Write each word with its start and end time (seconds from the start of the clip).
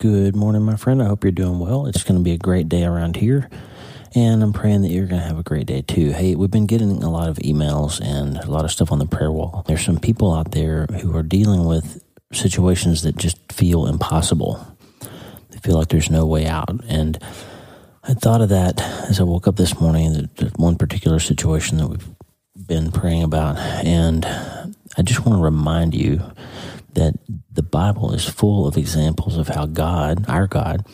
Good 0.00 0.34
morning, 0.34 0.62
my 0.62 0.76
friend. 0.76 1.02
I 1.02 1.08
hope 1.08 1.24
you're 1.24 1.30
doing 1.30 1.58
well. 1.58 1.84
It's 1.84 2.04
going 2.04 2.18
to 2.18 2.24
be 2.24 2.32
a 2.32 2.38
great 2.38 2.70
day 2.70 2.84
around 2.84 3.16
here. 3.16 3.50
And 4.14 4.42
I'm 4.42 4.54
praying 4.54 4.80
that 4.80 4.88
you're 4.88 5.04
going 5.04 5.20
to 5.20 5.28
have 5.28 5.38
a 5.38 5.42
great 5.42 5.66
day 5.66 5.82
too. 5.82 6.12
Hey, 6.12 6.34
we've 6.34 6.50
been 6.50 6.64
getting 6.64 7.02
a 7.02 7.10
lot 7.10 7.28
of 7.28 7.36
emails 7.40 8.00
and 8.00 8.38
a 8.38 8.50
lot 8.50 8.64
of 8.64 8.70
stuff 8.70 8.92
on 8.92 8.98
the 8.98 9.04
prayer 9.04 9.30
wall. 9.30 9.62
There's 9.66 9.84
some 9.84 9.98
people 9.98 10.32
out 10.32 10.52
there 10.52 10.86
who 10.86 11.14
are 11.14 11.22
dealing 11.22 11.66
with 11.66 12.02
situations 12.32 13.02
that 13.02 13.18
just 13.18 13.36
feel 13.52 13.86
impossible. 13.86 14.74
They 15.50 15.58
feel 15.58 15.76
like 15.76 15.88
there's 15.88 16.10
no 16.10 16.24
way 16.24 16.46
out. 16.46 16.82
And 16.88 17.22
I 18.02 18.14
thought 18.14 18.40
of 18.40 18.48
that 18.48 18.80
as 18.80 19.20
I 19.20 19.24
woke 19.24 19.46
up 19.46 19.56
this 19.56 19.78
morning, 19.82 20.30
one 20.56 20.78
particular 20.78 21.18
situation 21.18 21.76
that 21.76 21.88
we've 21.88 22.08
been 22.56 22.90
praying 22.90 23.24
about. 23.24 23.58
And 23.58 24.24
I 24.24 25.02
just 25.02 25.26
want 25.26 25.38
to 25.38 25.44
remind 25.44 25.94
you 25.94 26.22
that 26.94 27.14
the 27.52 27.62
Bible 27.62 28.12
is 28.12 28.28
full 28.28 28.66
of 28.66 28.76
examples 28.76 29.36
of 29.36 29.48
how 29.48 29.66
God, 29.66 30.24
our 30.28 30.46
God, 30.46 30.86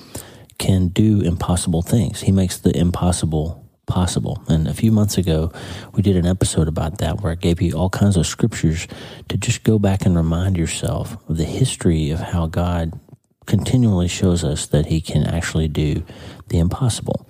can 0.58 0.88
do 0.88 1.20
impossible 1.20 1.82
things. 1.82 2.22
He 2.22 2.32
makes 2.32 2.58
the 2.58 2.76
impossible 2.76 3.66
possible. 3.86 4.42
And 4.48 4.66
a 4.66 4.74
few 4.74 4.90
months 4.90 5.16
ago, 5.16 5.52
we 5.92 6.02
did 6.02 6.16
an 6.16 6.26
episode 6.26 6.68
about 6.68 6.98
that 6.98 7.20
where 7.20 7.32
I 7.32 7.36
gave 7.36 7.62
you 7.62 7.72
all 7.72 7.90
kinds 7.90 8.16
of 8.16 8.26
scriptures 8.26 8.86
to 9.28 9.36
just 9.36 9.62
go 9.62 9.78
back 9.78 10.04
and 10.04 10.16
remind 10.16 10.56
yourself 10.56 11.16
of 11.28 11.36
the 11.36 11.44
history 11.44 12.10
of 12.10 12.18
how 12.18 12.46
God 12.46 12.98
continually 13.46 14.08
shows 14.08 14.42
us 14.42 14.66
that 14.66 14.86
He 14.86 15.00
can 15.00 15.24
actually 15.24 15.68
do 15.68 16.04
the 16.48 16.58
impossible. 16.58 17.25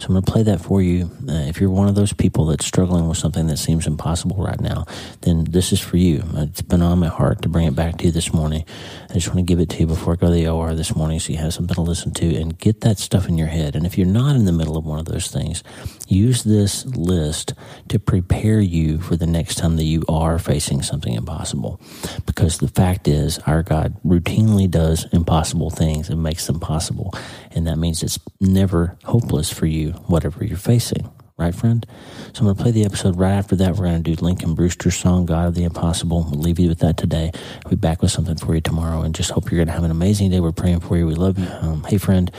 So 0.00 0.06
I'm 0.06 0.14
going 0.14 0.24
to 0.24 0.32
play 0.32 0.42
that 0.44 0.62
for 0.62 0.80
you. 0.80 1.10
Uh, 1.28 1.44
if 1.46 1.60
you're 1.60 1.68
one 1.68 1.86
of 1.86 1.94
those 1.94 2.14
people 2.14 2.46
that's 2.46 2.64
struggling 2.64 3.06
with 3.06 3.18
something 3.18 3.48
that 3.48 3.58
seems 3.58 3.86
impossible 3.86 4.42
right 4.42 4.58
now, 4.58 4.86
then 5.20 5.44
this 5.44 5.74
is 5.74 5.80
for 5.80 5.98
you. 5.98 6.24
It's 6.36 6.62
been 6.62 6.80
on 6.80 7.00
my 7.00 7.08
heart 7.08 7.42
to 7.42 7.50
bring 7.50 7.66
it 7.66 7.76
back 7.76 7.98
to 7.98 8.06
you 8.06 8.10
this 8.10 8.32
morning. 8.32 8.64
I 9.10 9.12
just 9.12 9.28
want 9.28 9.40
to 9.40 9.42
give 9.42 9.60
it 9.60 9.68
to 9.68 9.80
you 9.80 9.86
before 9.86 10.14
I 10.14 10.16
go 10.16 10.28
to 10.28 10.32
the 10.32 10.48
OR 10.48 10.74
this 10.74 10.96
morning 10.96 11.20
so 11.20 11.34
you 11.34 11.38
have 11.40 11.52
something 11.52 11.74
to 11.74 11.82
listen 11.82 12.14
to 12.14 12.34
and 12.34 12.58
get 12.58 12.80
that 12.80 12.98
stuff 12.98 13.28
in 13.28 13.36
your 13.36 13.48
head. 13.48 13.76
And 13.76 13.84
if 13.84 13.98
you're 13.98 14.06
not 14.06 14.36
in 14.36 14.46
the 14.46 14.52
middle 14.52 14.78
of 14.78 14.86
one 14.86 14.98
of 14.98 15.04
those 15.04 15.28
things, 15.30 15.62
use 16.08 16.44
this 16.44 16.86
list 16.86 17.52
to 17.90 17.98
prepare 17.98 18.60
you 18.60 19.00
for 19.00 19.16
the 19.16 19.26
next 19.26 19.56
time 19.56 19.76
that 19.76 19.84
you 19.84 20.02
are 20.08 20.38
facing 20.38 20.80
something 20.80 21.12
impossible. 21.12 21.78
Because 22.24 22.56
the 22.56 22.68
fact 22.68 23.06
is, 23.06 23.38
our 23.40 23.62
God 23.62 23.94
routinely 24.02 24.70
does 24.70 25.04
impossible 25.12 25.68
things 25.68 26.08
and 26.08 26.22
makes 26.22 26.46
them 26.46 26.58
possible. 26.58 27.12
And 27.50 27.66
that 27.66 27.78
means 27.78 28.02
it's 28.02 28.18
never 28.40 28.96
hopeless 29.04 29.52
for 29.52 29.66
you, 29.66 29.92
whatever 30.06 30.44
you're 30.44 30.56
facing. 30.56 31.10
Right, 31.36 31.54
friend? 31.54 31.86
So 32.34 32.40
I'm 32.40 32.44
going 32.44 32.56
to 32.56 32.62
play 32.62 32.70
the 32.70 32.84
episode 32.84 33.16
right 33.16 33.32
after 33.32 33.56
that. 33.56 33.76
We're 33.76 33.86
going 33.86 34.02
to 34.02 34.14
do 34.14 34.22
Lincoln 34.22 34.54
Brewster's 34.54 34.96
song, 34.96 35.24
God 35.24 35.48
of 35.48 35.54
the 35.54 35.64
Impossible. 35.64 36.26
We'll 36.30 36.40
leave 36.40 36.58
you 36.58 36.68
with 36.68 36.80
that 36.80 36.98
today. 36.98 37.30
I'll 37.64 37.70
be 37.70 37.76
back 37.76 38.02
with 38.02 38.10
something 38.10 38.36
for 38.36 38.54
you 38.54 38.60
tomorrow 38.60 39.00
and 39.00 39.14
just 39.14 39.30
hope 39.30 39.50
you're 39.50 39.56
going 39.56 39.68
to 39.68 39.72
have 39.72 39.84
an 39.84 39.90
amazing 39.90 40.30
day. 40.30 40.40
We're 40.40 40.52
praying 40.52 40.80
for 40.80 40.98
you. 40.98 41.06
We 41.06 41.14
love 41.14 41.38
you. 41.38 41.48
Um, 41.48 41.82
hey, 41.84 41.96
friend, 41.96 42.30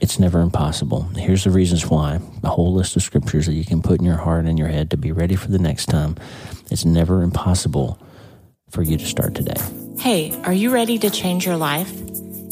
it's 0.00 0.20
never 0.20 0.40
impossible. 0.40 1.02
Here's 1.16 1.42
the 1.42 1.50
reasons 1.50 1.86
why 1.86 2.20
a 2.44 2.48
whole 2.48 2.72
list 2.72 2.94
of 2.94 3.02
scriptures 3.02 3.46
that 3.46 3.54
you 3.54 3.64
can 3.64 3.82
put 3.82 3.98
in 3.98 4.06
your 4.06 4.18
heart 4.18 4.44
and 4.44 4.56
your 4.56 4.68
head 4.68 4.90
to 4.90 4.96
be 4.96 5.10
ready 5.10 5.34
for 5.34 5.48
the 5.48 5.58
next 5.58 5.86
time. 5.86 6.16
It's 6.70 6.84
never 6.84 7.22
impossible 7.22 8.00
for 8.70 8.82
you 8.82 8.96
to 8.96 9.06
start 9.06 9.34
today. 9.34 9.60
Hey, 9.98 10.32
are 10.42 10.52
you 10.52 10.70
ready 10.70 10.98
to 10.98 11.10
change 11.10 11.46
your 11.46 11.56
life? 11.56 12.03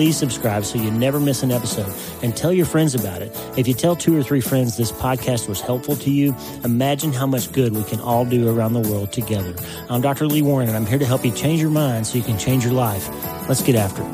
please 0.00 0.16
subscribe 0.16 0.64
so 0.64 0.78
you 0.78 0.90
never 0.90 1.20
miss 1.20 1.42
an 1.42 1.50
episode 1.50 1.94
and 2.22 2.34
tell 2.34 2.54
your 2.54 2.64
friends 2.64 2.94
about 2.94 3.20
it. 3.20 3.30
If 3.58 3.68
you 3.68 3.74
tell 3.74 3.94
two 3.94 4.16
or 4.16 4.22
three 4.22 4.40
friends 4.40 4.78
this 4.78 4.90
podcast 4.90 5.46
was 5.46 5.60
helpful 5.60 5.94
to 5.96 6.10
you, 6.10 6.34
imagine 6.64 7.12
how 7.12 7.26
much 7.26 7.52
good 7.52 7.76
we 7.76 7.84
can 7.84 8.00
all 8.00 8.24
do 8.24 8.48
around 8.48 8.72
the 8.72 8.80
world 8.80 9.12
together. 9.12 9.54
I'm 9.90 10.00
Dr. 10.00 10.26
Lee 10.26 10.40
Warren 10.40 10.68
and 10.68 10.74
I'm 10.78 10.86
here 10.86 10.98
to 10.98 11.04
help 11.04 11.22
you 11.22 11.30
change 11.32 11.60
your 11.60 11.68
mind 11.68 12.06
so 12.06 12.16
you 12.16 12.24
can 12.24 12.38
change 12.38 12.64
your 12.64 12.72
life. 12.72 13.10
Let's 13.46 13.62
get 13.62 13.74
after 13.74 14.00
it. 14.00 14.08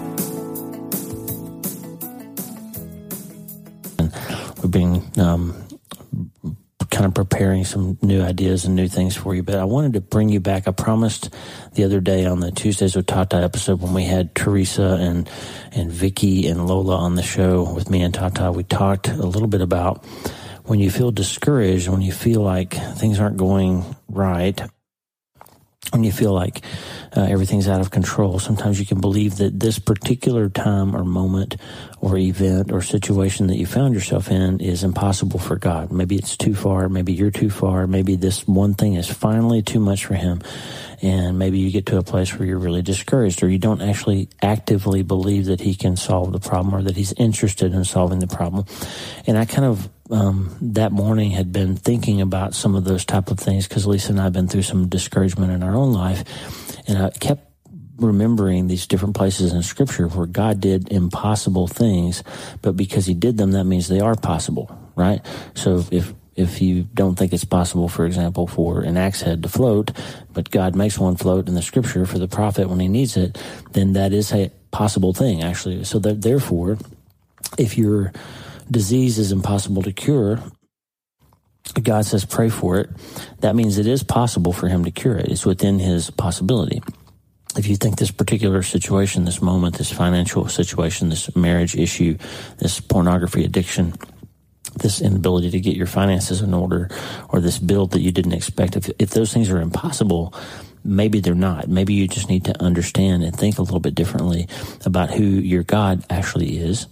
We're 4.65 4.69
being 4.69 5.09
um, 5.21 5.55
kind 6.97 7.05
of 7.05 7.13
preparing 7.13 7.63
some 7.63 7.99
new 8.01 8.23
ideas 8.23 8.65
and 8.65 8.75
new 8.75 8.89
things 8.89 9.15
for 9.15 9.35
you. 9.35 9.43
But 9.43 9.57
I 9.57 9.65
wanted 9.65 9.93
to 9.93 10.01
bring 10.01 10.31
you 10.31 10.41
back. 10.41 10.67
I 10.67 10.71
promised 10.71 11.29
the 11.75 11.85
other 11.85 12.01
day 12.01 12.25
on 12.25 12.41
the 12.41 12.51
Tuesdays 12.51 12.97
with 12.97 13.05
Tata 13.05 13.37
episode 13.37 13.83
when 13.83 13.93
we 13.93 14.05
had 14.05 14.35
Teresa 14.35 14.97
and 14.99 15.29
and 15.73 15.93
Vicky 15.93 16.47
and 16.47 16.67
Lola 16.67 16.97
on 16.97 17.15
the 17.15 17.23
show 17.23 17.71
with 17.71 17.91
me 17.91 18.01
and 18.01 18.15
Tata. 18.15 18.51
We 18.51 18.65
talked 18.65 19.09
a 19.09 19.27
little 19.27 19.47
bit 19.47 19.61
about 19.61 20.07
when 20.65 20.81
you 20.81 20.91
feel 20.91 21.11
discouraged, 21.11 21.87
when 21.87 22.01
you 22.01 22.13
feel 22.13 22.41
like 22.41 22.73
things 22.97 23.21
aren't 23.21 23.37
going 23.37 23.85
right, 24.09 24.59
when 25.91 26.03
you 26.03 26.13
feel 26.13 26.33
like 26.33 26.63
uh, 27.17 27.23
everything's 27.23 27.69
out 27.69 27.81
of 27.81 27.91
control, 27.91 28.39
sometimes 28.39 28.79
you 28.79 28.87
can 28.87 29.01
believe 29.01 29.37
that 29.37 29.59
this 29.59 29.79
particular 29.79 30.49
time 30.49 30.95
or 30.95 31.05
moment 31.05 31.57
or 32.01 32.17
event 32.17 32.73
or 32.73 32.83
situation 32.83 33.47
that 33.47 33.57
you 33.57 33.67
found 33.67 33.95
yourself 33.95 34.31
in 34.31 34.61
is 34.61 34.85
impossible 34.85 35.39
for 35.39 35.57
God. 35.57 35.91
Maybe 35.91 36.17
it's 36.17 36.37
too 36.37 36.55
far. 36.55 36.89
Maybe 36.89 37.13
you're 37.13 37.31
too 37.31 37.51
far. 37.51 37.87
Maybe 37.87 38.17
this 38.17 38.47
one 38.47 38.75
thing 38.75 38.95
is 38.95 39.09
finally 39.09 39.63
too 39.63 39.81
much 39.81 40.05
for 40.05 40.15
Him. 40.15 40.43
And 41.03 41.39
maybe 41.39 41.59
you 41.59 41.71
get 41.71 41.87
to 41.87 41.99
a 41.99 42.03
place 42.03 42.37
where 42.37 42.49
you're 42.49 42.59
really 42.59 42.83
discouraged 42.83 43.43
or 43.43 43.49
you 43.49 43.59
don't 43.59 43.83
actually 43.83 44.29
actively 44.43 45.03
believe 45.03 45.47
that 45.47 45.61
He 45.61 45.75
can 45.75 45.97
solve 45.97 46.33
the 46.33 46.41
problem 46.41 46.75
or 46.75 46.83
that 46.83 46.97
He's 46.97 47.13
interested 47.15 47.75
in 47.75 47.85
solving 47.85 48.19
the 48.19 48.27
problem. 48.27 48.65
And 49.27 49.37
I 49.37 49.45
kind 49.45 49.67
of 49.67 49.89
um, 50.11 50.57
that 50.61 50.93
morning 50.93 51.31
had 51.33 51.53
been 51.53 51.77
thinking 51.77 52.21
about 52.21 52.55
some 52.55 52.75
of 52.75 52.85
those 52.85 53.05
type 53.05 53.31
of 53.31 53.39
things 53.39 53.67
because 53.67 53.87
Lisa 53.87 54.13
and 54.13 54.21
I 54.21 54.25
have 54.25 54.33
been 54.33 54.49
through 54.49 54.63
some 54.63 54.89
discouragement 54.89 55.53
in 55.53 55.63
our 55.63 55.75
own 55.75 55.93
life, 55.93 56.25
and 56.89 56.99
I 56.99 57.06
kept 57.11 57.45
remembering 57.99 58.67
these 58.67 58.87
different 58.87 59.17
places 59.17 59.53
in 59.53 59.63
Scripture 59.63 60.09
where 60.09 60.27
God 60.27 60.61
did 60.61 60.93
impossible 60.93 61.67
things, 61.67 62.23
but 62.63 62.77
because 62.77 63.07
He 63.07 63.15
did 63.15 63.37
them, 63.37 63.53
that 63.53 63.65
means 63.65 63.89
they 63.89 64.01
are 64.01 64.15
possible, 64.15 64.77
right? 64.95 65.25
So 65.55 65.85
if 65.91 66.15
if 66.37 66.61
you 66.61 66.83
don't 66.93 67.17
think 67.17 67.33
it's 67.33 67.47
possible, 67.47 67.89
for 67.89 68.05
example, 68.05 68.47
for 68.47 68.83
an 68.83 68.99
axe 68.99 69.23
head 69.23 69.43
to 69.43 69.49
float, 69.49 69.91
but 70.35 70.51
God 70.51 70.77
makes 70.77 70.99
one 70.99 71.17
float 71.17 71.49
in 71.49 71.55
the 71.55 71.63
Scripture 71.63 72.05
for 72.05 72.19
the 72.19 72.29
prophet 72.29 72.69
when 72.69 72.79
he 72.79 72.89
needs 72.89 73.17
it, 73.17 73.39
then 73.73 73.95
that 73.95 74.13
is 74.13 74.33
a 74.33 74.51
possible 74.71 75.15
thing, 75.15 75.43
actually. 75.43 75.83
So 75.85 75.99
that 76.01 76.21
therefore, 76.21 76.77
if 77.57 77.79
you're 77.79 78.13
disease 78.71 79.19
is 79.19 79.33
impossible 79.33 79.83
to 79.83 79.93
cure, 79.93 80.41
God 81.87 82.05
says 82.05 82.25
pray 82.25 82.49
for 82.49 82.81
it. 82.81 82.91
That 83.41 83.55
means 83.55 83.79
it 83.79 83.87
is 83.87 84.03
possible 84.03 84.53
for 84.53 84.69
him 84.69 84.85
to 84.85 84.91
cure 84.91 85.17
it. 85.17 85.29
It's 85.29 85.47
within 85.47 85.79
his 85.79 86.11
possibility. 86.11 86.83
If 87.57 87.69
you 87.69 87.77
think 87.77 87.97
this 87.97 88.11
particular 88.11 88.63
situation, 88.63 89.25
this 89.25 89.41
moment, 89.41 89.79
this 89.79 89.93
financial 89.93 90.49
situation, 90.49 91.09
this 91.09 91.35
marriage 91.37 91.77
issue, 91.77 92.19
this 92.59 92.81
pornography 92.81 93.45
addiction, 93.45 93.95
this 94.81 95.01
inability 95.01 95.51
to 95.53 95.61
get 95.61 95.77
your 95.77 95.87
finances 95.87 96.43
in 96.43 96.53
order, 96.53 96.91
or 97.29 97.41
this 97.41 97.59
bill 97.59 97.87
that 97.87 98.01
you 98.01 98.11
didn't 98.11 98.35
expect, 98.35 98.77
if, 98.77 98.91
if 98.99 99.11
those 99.11 99.33
things 99.33 99.49
are 99.49 99.61
impossible, 99.61 100.35
maybe 100.85 101.21
they're 101.21 101.35
not. 101.37 101.69
Maybe 101.69 101.95
you 101.95 102.09
just 102.09 102.29
need 102.29 102.45
to 102.47 102.63
understand 102.63 103.23
and 103.23 103.35
think 103.35 103.59
a 103.59 103.63
little 103.63 103.81
bit 103.81 103.95
differently 103.95 104.49
about 104.85 105.11
who 105.11 105.25
your 105.25 105.63
God 105.63 106.05
actually 106.11 106.59
is 106.59 106.89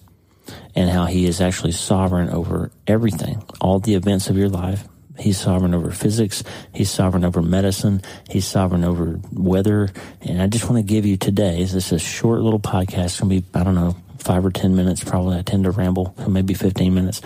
and 0.74 0.90
how 0.90 1.06
he 1.06 1.26
is 1.26 1.40
actually 1.40 1.72
sovereign 1.72 2.30
over 2.30 2.70
everything, 2.86 3.42
all 3.60 3.78
the 3.78 3.94
events 3.94 4.28
of 4.28 4.36
your 4.36 4.48
life. 4.48 4.86
He's 5.18 5.38
sovereign 5.38 5.74
over 5.74 5.92
physics. 5.92 6.42
He's 6.72 6.90
sovereign 6.90 7.24
over 7.24 7.40
medicine. 7.40 8.02
He's 8.28 8.46
sovereign 8.46 8.82
over 8.82 9.20
weather. 9.32 9.90
And 10.20 10.42
I 10.42 10.48
just 10.48 10.68
want 10.68 10.84
to 10.84 10.92
give 10.92 11.06
you 11.06 11.16
today, 11.16 11.58
this 11.58 11.74
is 11.74 11.92
a 11.92 11.98
short 11.98 12.40
little 12.40 12.58
podcast. 12.58 13.04
It's 13.04 13.20
going 13.20 13.30
to 13.30 13.40
be, 13.40 13.58
I 13.58 13.62
don't 13.62 13.76
know, 13.76 13.96
five 14.18 14.44
or 14.44 14.50
10 14.50 14.74
minutes, 14.74 15.04
probably. 15.04 15.38
I 15.38 15.42
tend 15.42 15.64
to 15.64 15.70
ramble, 15.70 16.14
maybe 16.26 16.54
15 16.54 16.92
minutes. 16.92 17.20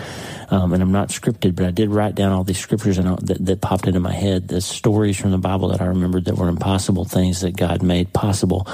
Um, 0.49 0.73
and 0.73 0.83
I'm 0.83 0.91
not 0.91 1.09
scripted, 1.09 1.55
but 1.55 1.65
I 1.65 1.71
did 1.71 1.89
write 1.89 2.13
down 2.13 2.31
all 2.31 2.43
these 2.43 2.59
scriptures 2.59 2.97
and 2.97 3.17
that, 3.19 3.43
that 3.45 3.61
popped 3.61 3.87
into 3.87 3.99
my 3.99 4.11
head, 4.13 4.49
the 4.49 4.61
stories 4.61 5.17
from 5.17 5.31
the 5.31 5.37
Bible 5.37 5.69
that 5.69 5.81
I 5.81 5.85
remembered 5.85 6.25
that 6.25 6.35
were 6.35 6.49
impossible 6.49 7.05
things 7.05 7.41
that 7.41 7.55
God 7.55 7.81
made 7.81 8.13
possible 8.13 8.67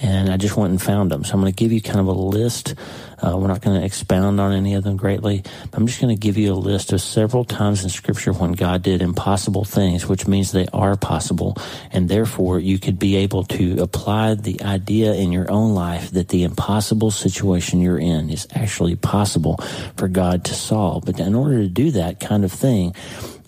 and 0.00 0.30
I 0.30 0.36
just 0.36 0.56
went 0.56 0.70
and 0.70 0.80
found 0.80 1.10
them. 1.10 1.24
So 1.24 1.34
I'm 1.34 1.40
going 1.40 1.52
to 1.52 1.56
give 1.56 1.72
you 1.72 1.82
kind 1.82 2.00
of 2.00 2.06
a 2.06 2.12
list. 2.12 2.74
Uh, 3.22 3.36
we're 3.36 3.48
not 3.48 3.60
going 3.60 3.78
to 3.78 3.84
expound 3.84 4.40
on 4.40 4.52
any 4.52 4.74
of 4.74 4.82
them 4.82 4.96
greatly. 4.96 5.42
I'm 5.74 5.86
just 5.86 6.00
going 6.00 6.14
to 6.14 6.18
give 6.18 6.38
you 6.38 6.52
a 6.52 6.54
list 6.54 6.92
of 6.92 7.02
several 7.02 7.44
times 7.44 7.84
in 7.84 7.90
Scripture 7.90 8.32
when 8.32 8.52
God 8.52 8.82
did 8.82 9.02
impossible 9.02 9.64
things, 9.64 10.06
which 10.06 10.26
means 10.26 10.52
they 10.52 10.66
are 10.72 10.96
possible, 10.96 11.56
and 11.92 12.08
therefore 12.08 12.58
you 12.58 12.78
could 12.78 12.98
be 12.98 13.16
able 13.16 13.44
to 13.44 13.82
apply 13.82 14.34
the 14.34 14.62
idea 14.62 15.12
in 15.12 15.32
your 15.32 15.50
own 15.50 15.74
life 15.74 16.10
that 16.12 16.28
the 16.28 16.44
impossible 16.44 17.10
situation 17.10 17.80
you're 17.80 17.98
in 17.98 18.30
is 18.30 18.48
actually 18.54 18.96
possible 18.96 19.58
for 19.96 20.08
God 20.08 20.44
to 20.46 20.54
solve. 20.54 21.04
But 21.04 21.20
in 21.20 21.34
order 21.34 21.58
to 21.58 21.68
do 21.68 21.90
that 21.92 22.20
kind 22.20 22.44
of 22.44 22.52
thing, 22.52 22.94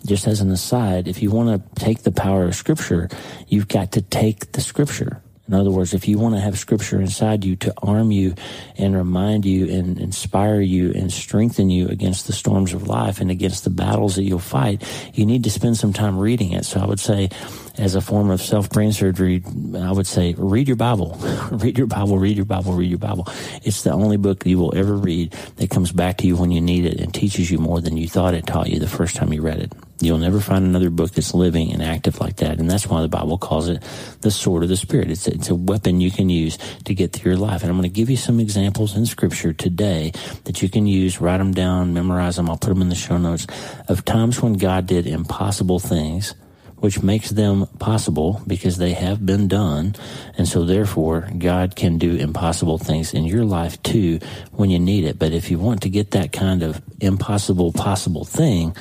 just 0.04 0.26
as 0.26 0.40
an 0.40 0.50
aside, 0.50 1.08
if 1.08 1.22
you 1.22 1.30
want 1.30 1.48
to 1.48 1.80
take 1.80 2.02
the 2.02 2.12
power 2.12 2.44
of 2.44 2.54
Scripture, 2.54 3.08
you've 3.48 3.68
got 3.68 3.92
to 3.92 4.02
take 4.02 4.52
the 4.52 4.60
Scripture. 4.60 5.22
In 5.52 5.58
other 5.58 5.70
words, 5.70 5.92
if 5.92 6.08
you 6.08 6.18
want 6.18 6.34
to 6.34 6.40
have 6.40 6.58
scripture 6.58 6.98
inside 6.98 7.44
you 7.44 7.56
to 7.56 7.74
arm 7.82 8.10
you 8.10 8.34
and 8.78 8.96
remind 8.96 9.44
you 9.44 9.68
and 9.68 9.98
inspire 9.98 10.62
you 10.62 10.92
and 10.92 11.12
strengthen 11.12 11.68
you 11.68 11.88
against 11.88 12.26
the 12.26 12.32
storms 12.32 12.72
of 12.72 12.88
life 12.88 13.20
and 13.20 13.30
against 13.30 13.64
the 13.64 13.68
battles 13.68 14.16
that 14.16 14.22
you'll 14.22 14.38
fight, 14.38 14.82
you 15.12 15.26
need 15.26 15.44
to 15.44 15.50
spend 15.50 15.76
some 15.76 15.92
time 15.92 16.18
reading 16.18 16.52
it. 16.52 16.64
So 16.64 16.80
I 16.80 16.86
would 16.86 17.00
say, 17.00 17.28
as 17.76 17.94
a 17.94 18.00
form 18.00 18.30
of 18.30 18.40
self 18.40 18.70
brain 18.70 18.92
surgery, 18.92 19.42
I 19.76 19.92
would 19.92 20.06
say, 20.06 20.34
read 20.38 20.68
your 20.68 20.78
Bible. 20.78 21.18
read 21.50 21.76
your 21.76 21.86
Bible, 21.86 22.16
read 22.16 22.36
your 22.36 22.46
Bible, 22.46 22.72
read 22.72 22.88
your 22.88 22.98
Bible. 22.98 23.28
It's 23.62 23.82
the 23.82 23.92
only 23.92 24.16
book 24.16 24.46
you 24.46 24.58
will 24.58 24.74
ever 24.74 24.94
read 24.94 25.32
that 25.56 25.68
comes 25.68 25.92
back 25.92 26.16
to 26.18 26.26
you 26.26 26.34
when 26.34 26.50
you 26.50 26.62
need 26.62 26.86
it 26.86 26.98
and 26.98 27.12
teaches 27.12 27.50
you 27.50 27.58
more 27.58 27.82
than 27.82 27.98
you 27.98 28.08
thought 28.08 28.32
it 28.32 28.46
taught 28.46 28.70
you 28.70 28.78
the 28.78 28.88
first 28.88 29.16
time 29.16 29.34
you 29.34 29.42
read 29.42 29.58
it. 29.58 29.72
You'll 30.02 30.18
never 30.18 30.40
find 30.40 30.64
another 30.64 30.90
book 30.90 31.12
that's 31.12 31.32
living 31.32 31.72
and 31.72 31.80
active 31.80 32.18
like 32.20 32.36
that. 32.38 32.58
And 32.58 32.68
that's 32.68 32.88
why 32.88 33.02
the 33.02 33.08
Bible 33.08 33.38
calls 33.38 33.68
it 33.68 33.82
the 34.20 34.32
sword 34.32 34.64
of 34.64 34.68
the 34.68 34.76
Spirit. 34.76 35.10
It's 35.10 35.28
a, 35.28 35.34
it's 35.34 35.48
a 35.48 35.54
weapon 35.54 36.00
you 36.00 36.10
can 36.10 36.28
use 36.28 36.58
to 36.84 36.94
get 36.94 37.12
through 37.12 37.32
your 37.32 37.40
life. 37.40 37.62
And 37.62 37.70
I'm 37.70 37.76
going 37.76 37.88
to 37.88 37.94
give 37.94 38.10
you 38.10 38.16
some 38.16 38.40
examples 38.40 38.96
in 38.96 39.06
Scripture 39.06 39.52
today 39.52 40.12
that 40.44 40.60
you 40.60 40.68
can 40.68 40.88
use, 40.88 41.20
write 41.20 41.38
them 41.38 41.54
down, 41.54 41.94
memorize 41.94 42.34
them. 42.34 42.50
I'll 42.50 42.58
put 42.58 42.70
them 42.70 42.82
in 42.82 42.88
the 42.88 42.96
show 42.96 43.16
notes 43.16 43.46
of 43.86 44.04
times 44.04 44.42
when 44.42 44.54
God 44.54 44.86
did 44.86 45.06
impossible 45.06 45.78
things 45.78 46.34
which 46.82 47.00
makes 47.00 47.30
them 47.30 47.64
possible 47.78 48.42
because 48.44 48.76
they 48.76 48.92
have 48.92 49.24
been 49.24 49.46
done. 49.46 49.94
And 50.36 50.48
so 50.48 50.64
therefore, 50.64 51.28
God 51.38 51.76
can 51.76 51.96
do 51.96 52.16
impossible 52.16 52.76
things 52.76 53.14
in 53.14 53.24
your 53.24 53.44
life 53.44 53.80
too 53.84 54.18
when 54.50 54.68
you 54.68 54.80
need 54.80 55.04
it. 55.04 55.16
But 55.16 55.30
if 55.30 55.48
you 55.48 55.60
want 55.60 55.82
to 55.82 55.88
get 55.88 56.10
that 56.10 56.32
kind 56.32 56.60
of 56.64 56.82
impossible 57.00 57.70
possible 57.70 58.24
thing, 58.24 58.74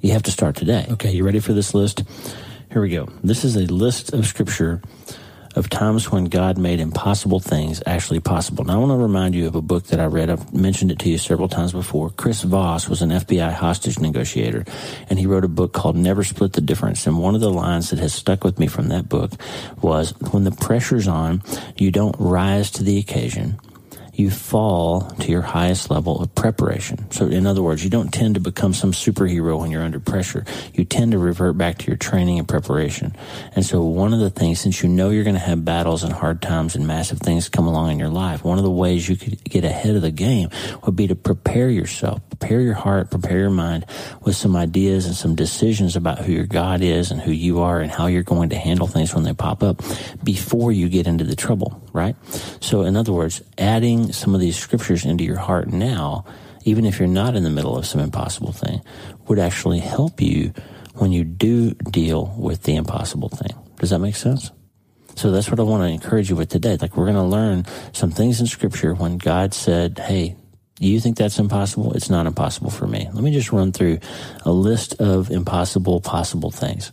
you 0.00 0.12
have 0.12 0.22
to 0.24 0.30
start 0.30 0.56
today. 0.56 0.86
Okay, 0.90 1.10
you 1.10 1.24
ready 1.24 1.40
for 1.40 1.52
this 1.52 1.74
list? 1.74 2.02
Here 2.70 2.82
we 2.82 2.90
go. 2.90 3.08
This 3.24 3.44
is 3.44 3.56
a 3.56 3.66
list 3.72 4.12
of 4.12 4.26
scripture 4.26 4.82
of 5.56 5.68
times 5.68 6.12
when 6.12 6.26
God 6.26 6.58
made 6.58 6.78
impossible 6.78 7.40
things 7.40 7.82
actually 7.86 8.20
possible. 8.20 8.64
Now, 8.64 8.74
I 8.74 8.76
want 8.76 8.90
to 8.90 8.96
remind 8.96 9.34
you 9.34 9.46
of 9.46 9.56
a 9.56 9.62
book 9.62 9.84
that 9.86 9.98
I 9.98 10.04
read. 10.04 10.30
I've 10.30 10.54
mentioned 10.54 10.92
it 10.92 10.98
to 11.00 11.08
you 11.08 11.18
several 11.18 11.48
times 11.48 11.72
before. 11.72 12.10
Chris 12.10 12.42
Voss 12.42 12.88
was 12.88 13.02
an 13.02 13.10
FBI 13.10 13.52
hostage 13.52 13.98
negotiator, 13.98 14.64
and 15.10 15.18
he 15.18 15.26
wrote 15.26 15.44
a 15.44 15.48
book 15.48 15.72
called 15.72 15.96
Never 15.96 16.22
Split 16.22 16.52
the 16.52 16.60
Difference. 16.60 17.06
And 17.06 17.18
one 17.18 17.34
of 17.34 17.40
the 17.40 17.50
lines 17.50 17.90
that 17.90 17.98
has 17.98 18.14
stuck 18.14 18.44
with 18.44 18.58
me 18.58 18.68
from 18.68 18.88
that 18.88 19.08
book 19.08 19.32
was, 19.80 20.12
when 20.30 20.44
the 20.44 20.52
pressure's 20.52 21.08
on, 21.08 21.42
you 21.76 21.90
don't 21.90 22.16
rise 22.18 22.70
to 22.72 22.84
the 22.84 22.98
occasion 22.98 23.58
you 24.18 24.30
fall 24.30 25.02
to 25.20 25.30
your 25.30 25.42
highest 25.42 25.92
level 25.92 26.20
of 26.20 26.34
preparation. 26.34 27.08
So, 27.12 27.26
in 27.26 27.46
other 27.46 27.62
words, 27.62 27.84
you 27.84 27.88
don't 27.88 28.12
tend 28.12 28.34
to 28.34 28.40
become 28.40 28.74
some 28.74 28.90
superhero 28.90 29.60
when 29.60 29.70
you're 29.70 29.84
under 29.84 30.00
pressure. 30.00 30.44
You 30.74 30.84
tend 30.84 31.12
to 31.12 31.18
revert 31.18 31.56
back 31.56 31.78
to 31.78 31.86
your 31.86 31.96
training 31.96 32.40
and 32.40 32.48
preparation. 32.48 33.14
And 33.54 33.64
so, 33.64 33.80
one 33.80 34.12
of 34.12 34.18
the 34.18 34.28
things, 34.28 34.58
since 34.58 34.82
you 34.82 34.88
know 34.88 35.10
you're 35.10 35.22
going 35.22 35.34
to 35.34 35.40
have 35.40 35.64
battles 35.64 36.02
and 36.02 36.12
hard 36.12 36.42
times 36.42 36.74
and 36.74 36.84
massive 36.84 37.20
things 37.20 37.48
come 37.48 37.68
along 37.68 37.92
in 37.92 38.00
your 38.00 38.08
life, 38.08 38.42
one 38.42 38.58
of 38.58 38.64
the 38.64 38.70
ways 38.70 39.08
you 39.08 39.14
could 39.14 39.42
get 39.44 39.64
ahead 39.64 39.94
of 39.94 40.02
the 40.02 40.10
game 40.10 40.50
would 40.84 40.96
be 40.96 41.06
to 41.06 41.14
prepare 41.14 41.70
yourself, 41.70 42.20
prepare 42.28 42.60
your 42.60 42.74
heart, 42.74 43.12
prepare 43.12 43.38
your 43.38 43.50
mind 43.50 43.86
with 44.22 44.34
some 44.34 44.56
ideas 44.56 45.06
and 45.06 45.14
some 45.14 45.36
decisions 45.36 45.94
about 45.94 46.18
who 46.18 46.32
your 46.32 46.46
God 46.46 46.82
is 46.82 47.12
and 47.12 47.20
who 47.20 47.30
you 47.30 47.60
are 47.60 47.80
and 47.80 47.92
how 47.92 48.06
you're 48.06 48.24
going 48.24 48.48
to 48.48 48.56
handle 48.56 48.88
things 48.88 49.14
when 49.14 49.22
they 49.22 49.32
pop 49.32 49.62
up 49.62 49.80
before 50.24 50.72
you 50.72 50.88
get 50.88 51.06
into 51.06 51.22
the 51.22 51.36
trouble, 51.36 51.80
right? 51.98 52.16
So, 52.60 52.82
in 52.82 52.96
other 52.96 53.12
words, 53.12 53.42
adding 53.58 54.12
some 54.12 54.34
of 54.34 54.40
these 54.40 54.56
scriptures 54.56 55.04
into 55.04 55.24
your 55.24 55.38
heart 55.38 55.68
now, 55.68 56.24
even 56.64 56.86
if 56.86 56.98
you're 56.98 57.08
not 57.08 57.34
in 57.34 57.42
the 57.42 57.50
middle 57.50 57.76
of 57.76 57.86
some 57.86 58.00
impossible 58.00 58.52
thing, 58.52 58.80
would 59.26 59.38
actually 59.38 59.80
help 59.80 60.20
you 60.20 60.52
when 60.94 61.12
you 61.12 61.24
do 61.24 61.74
deal 61.74 62.34
with 62.38 62.62
the 62.62 62.76
impossible 62.76 63.28
thing. 63.28 63.56
Does 63.76 63.90
that 63.90 63.98
make 63.98 64.16
sense? 64.16 64.50
So 65.16 65.32
that's 65.32 65.50
what 65.50 65.58
I 65.58 65.64
want 65.64 65.82
to 65.82 65.88
encourage 65.88 66.30
you 66.30 66.36
with 66.36 66.48
today. 66.48 66.76
Like 66.80 66.96
we're 66.96 67.06
going 67.06 67.16
to 67.16 67.22
learn 67.22 67.66
some 67.92 68.12
things 68.12 68.40
in 68.40 68.46
scripture 68.46 68.94
when 68.94 69.18
God 69.18 69.52
said, 69.52 69.98
Hey, 69.98 70.36
you 70.78 71.00
think 71.00 71.16
that's 71.16 71.40
impossible? 71.40 71.92
It's 71.94 72.10
not 72.10 72.26
impossible 72.26 72.70
for 72.70 72.86
me. 72.86 73.08
Let 73.12 73.24
me 73.24 73.32
just 73.32 73.52
run 73.52 73.72
through 73.72 73.98
a 74.44 74.52
list 74.52 75.00
of 75.00 75.30
impossible 75.30 76.00
possible 76.00 76.52
things. 76.52 76.92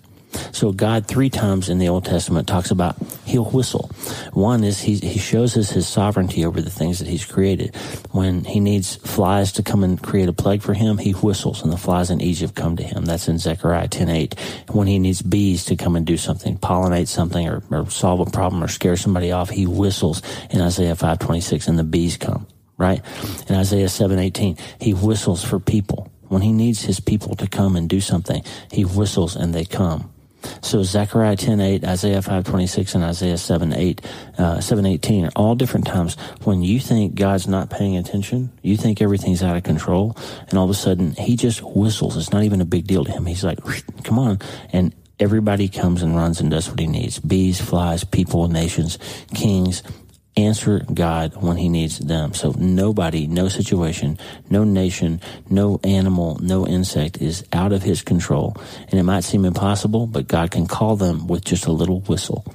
So 0.52 0.72
God 0.72 1.08
three 1.08 1.30
times 1.30 1.70
in 1.70 1.80
the 1.80 1.90
Old 1.90 2.06
Testament 2.06 2.48
talks 2.48 2.72
about 2.72 2.96
he'll 3.26 3.50
whistle. 3.50 3.92
One 4.34 4.64
is 4.64 4.80
he, 4.82 4.96
he 4.96 5.20
shows 5.20 5.58
us 5.58 5.70
his 5.70 5.88
sovereignty 5.88 6.46
over 6.46 6.62
the 6.62 6.70
things 6.70 7.00
that 7.00 7.08
he's 7.08 7.26
created. 7.26 7.76
When 8.12 8.44
he 8.44 8.60
needs 8.60 8.96
flies 8.96 9.52
to 9.54 9.64
come 9.64 9.84
and 9.84 10.02
create 10.02 10.30
a 10.30 10.34
plague 10.34 10.62
for 10.62 10.74
him, 10.74 10.98
he 10.98 11.12
whistles 11.12 11.62
and 11.64 11.72
the 11.72 11.78
flies 11.78 12.10
in 12.10 12.22
Egypt 12.22 12.56
come 12.56 12.78
to 12.78 12.84
him. 12.84 13.06
That's 13.06 13.28
in 13.28 13.38
Zechariah 13.38 13.88
10:8. 13.90 14.40
When 14.72 14.88
he 14.88 15.00
needs 15.00 15.22
bees 15.22 15.66
to 15.66 15.76
come 15.76 15.96
and 15.96 16.06
do 16.06 16.18
something, 16.18 16.58
pollinate 16.58 17.08
something 17.08 17.48
or, 17.48 17.64
or 17.72 17.90
solve 17.90 18.20
a 18.22 18.26
problem 18.26 18.64
or 18.64 18.68
scare 18.68 18.98
somebody 18.98 19.32
off, 19.32 19.50
he 19.50 19.66
whistles 19.66 20.22
in 20.50 20.62
Isaiah 20.62 20.96
5:26 20.96 21.68
and 21.68 21.78
the 21.78 21.84
bees 21.84 22.18
come, 22.18 22.48
right? 22.78 23.02
In 23.48 23.56
Isaiah 23.56 23.90
7:18, 23.90 24.58
he 24.80 24.94
whistles 24.94 25.44
for 25.44 25.60
people. 25.60 26.10
When 26.28 26.42
he 26.42 26.52
needs 26.52 26.82
his 26.82 27.00
people 27.00 27.36
to 27.36 27.48
come 27.48 27.76
and 27.76 27.88
do 27.88 28.02
something, 28.02 28.44
he 28.72 28.84
whistles 28.84 29.36
and 29.36 29.54
they 29.54 29.66
come. 29.66 30.10
So 30.62 30.84
Zechariah 30.84 31.36
10, 31.36 31.60
8, 31.60 31.84
Isaiah 31.86 32.22
5, 32.22 32.44
26, 32.44 32.96
and 32.96 33.04
Isaiah 33.04 33.38
7, 33.38 33.74
8, 33.74 34.02
uh, 34.38 34.60
7, 34.60 34.86
18 34.86 35.26
are 35.26 35.32
all 35.36 35.56
different 35.56 35.88
times 35.88 36.16
when 36.44 36.62
you 36.62 36.80
think 36.80 37.16
God's 37.16 37.48
not 37.48 37.70
paying 37.70 37.98
attention, 37.98 38.52
you 38.62 38.78
think 38.78 39.02
everything's 39.02 39.44
out 39.44 39.58
of 39.58 39.64
control, 39.64 40.16
and 40.50 40.58
all 40.58 40.66
of 40.66 40.70
a 40.70 40.76
sudden 40.76 41.14
he 41.14 41.36
just 41.36 41.62
whistles. 41.62 42.18
It's 42.18 42.32
not 42.32 42.44
even 42.44 42.62
a 42.62 42.66
big 42.66 42.88
deal 42.88 43.06
to 43.06 43.12
him. 43.12 43.26
He's 43.26 43.44
like, 43.44 43.60
come 44.04 44.20
on. 44.20 44.40
And 44.72 44.94
everybody 45.20 45.68
comes 45.68 46.02
and 46.02 46.16
runs 46.16 46.42
and 46.42 46.52
does 46.52 46.70
what 46.70 46.80
he 46.80 46.88
needs. 46.88 47.20
Bees, 47.20 47.62
flies, 47.62 48.04
people, 48.04 48.48
nations, 48.48 49.00
kings, 49.34 49.84
answer 50.38 50.86
God 50.94 51.42
when 51.42 51.58
he 51.58 51.70
needs 51.70 52.00
them. 52.00 52.34
So 52.34 52.51
nobody, 52.58 53.27
no 53.27 53.48
situation, 53.48 54.18
no 54.50 54.63
nation, 54.63 55.22
no 55.50 55.80
animal, 55.84 56.39
no 56.42 56.68
insect 56.68 57.22
is 57.22 57.46
out 57.54 57.72
of 57.72 57.84
his 57.84 58.01
control. 58.01 58.56
And 58.89 59.00
it 59.00 59.04
might 59.04 59.24
seem 59.24 59.46
impossible, 59.46 60.08
but 60.08 60.27
God 60.27 60.51
can 60.51 60.68
call 60.68 60.96
them 60.96 61.27
with 61.27 61.46
just 61.46 61.65
a 61.65 61.72
little 61.72 62.01
whistle. 62.01 62.46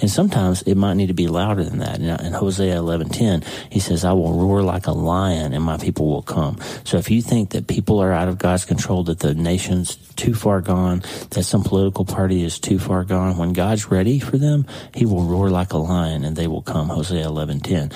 And 0.00 0.10
sometimes 0.10 0.62
it 0.62 0.76
might 0.76 0.94
need 0.94 1.08
to 1.08 1.14
be 1.14 1.28
louder 1.28 1.64
than 1.64 1.78
that. 1.78 2.00
In 2.00 2.32
Hosea 2.32 2.76
11:10, 2.76 3.42
he 3.70 3.80
says, 3.80 4.04
"I 4.04 4.12
will 4.12 4.32
roar 4.32 4.62
like 4.62 4.86
a 4.86 4.92
lion, 4.92 5.52
and 5.52 5.64
my 5.64 5.76
people 5.76 6.08
will 6.08 6.22
come." 6.22 6.58
So 6.84 6.96
if 6.96 7.10
you 7.10 7.22
think 7.22 7.50
that 7.50 7.66
people 7.66 8.00
are 8.00 8.12
out 8.12 8.28
of 8.28 8.38
God's 8.38 8.64
control, 8.64 9.04
that 9.04 9.20
the 9.20 9.34
nation's 9.34 9.96
too 10.16 10.34
far 10.34 10.60
gone, 10.60 11.02
that 11.30 11.44
some 11.44 11.62
political 11.62 12.04
party 12.04 12.44
is 12.44 12.58
too 12.58 12.78
far 12.78 13.04
gone, 13.04 13.36
when 13.36 13.52
God's 13.52 13.90
ready 13.90 14.18
for 14.18 14.36
them, 14.38 14.66
He 14.94 15.06
will 15.06 15.22
roar 15.22 15.50
like 15.50 15.72
a 15.72 15.78
lion, 15.78 16.24
and 16.24 16.36
they 16.36 16.46
will 16.46 16.62
come. 16.62 16.88
Hosea 16.88 17.26
11:10. 17.26 17.92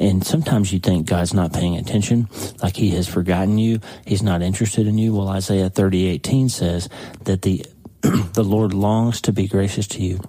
And 0.00 0.24
sometimes 0.24 0.72
you 0.72 0.78
think 0.78 1.06
God's 1.06 1.34
not 1.34 1.52
paying 1.52 1.76
attention, 1.76 2.28
like 2.62 2.76
He 2.76 2.90
has 2.90 3.06
forgotten 3.06 3.58
you, 3.58 3.80
He's 4.04 4.22
not 4.22 4.42
interested 4.42 4.86
in 4.86 4.98
you. 4.98 5.14
Well, 5.14 5.28
Isaiah 5.28 5.70
30:18 5.70 6.48
says 6.48 6.88
that 7.24 7.42
the 7.42 7.64
the 8.34 8.44
Lord 8.44 8.74
longs 8.74 9.20
to 9.22 9.32
be 9.32 9.48
gracious 9.48 9.86
to 9.88 10.02
you 10.02 10.20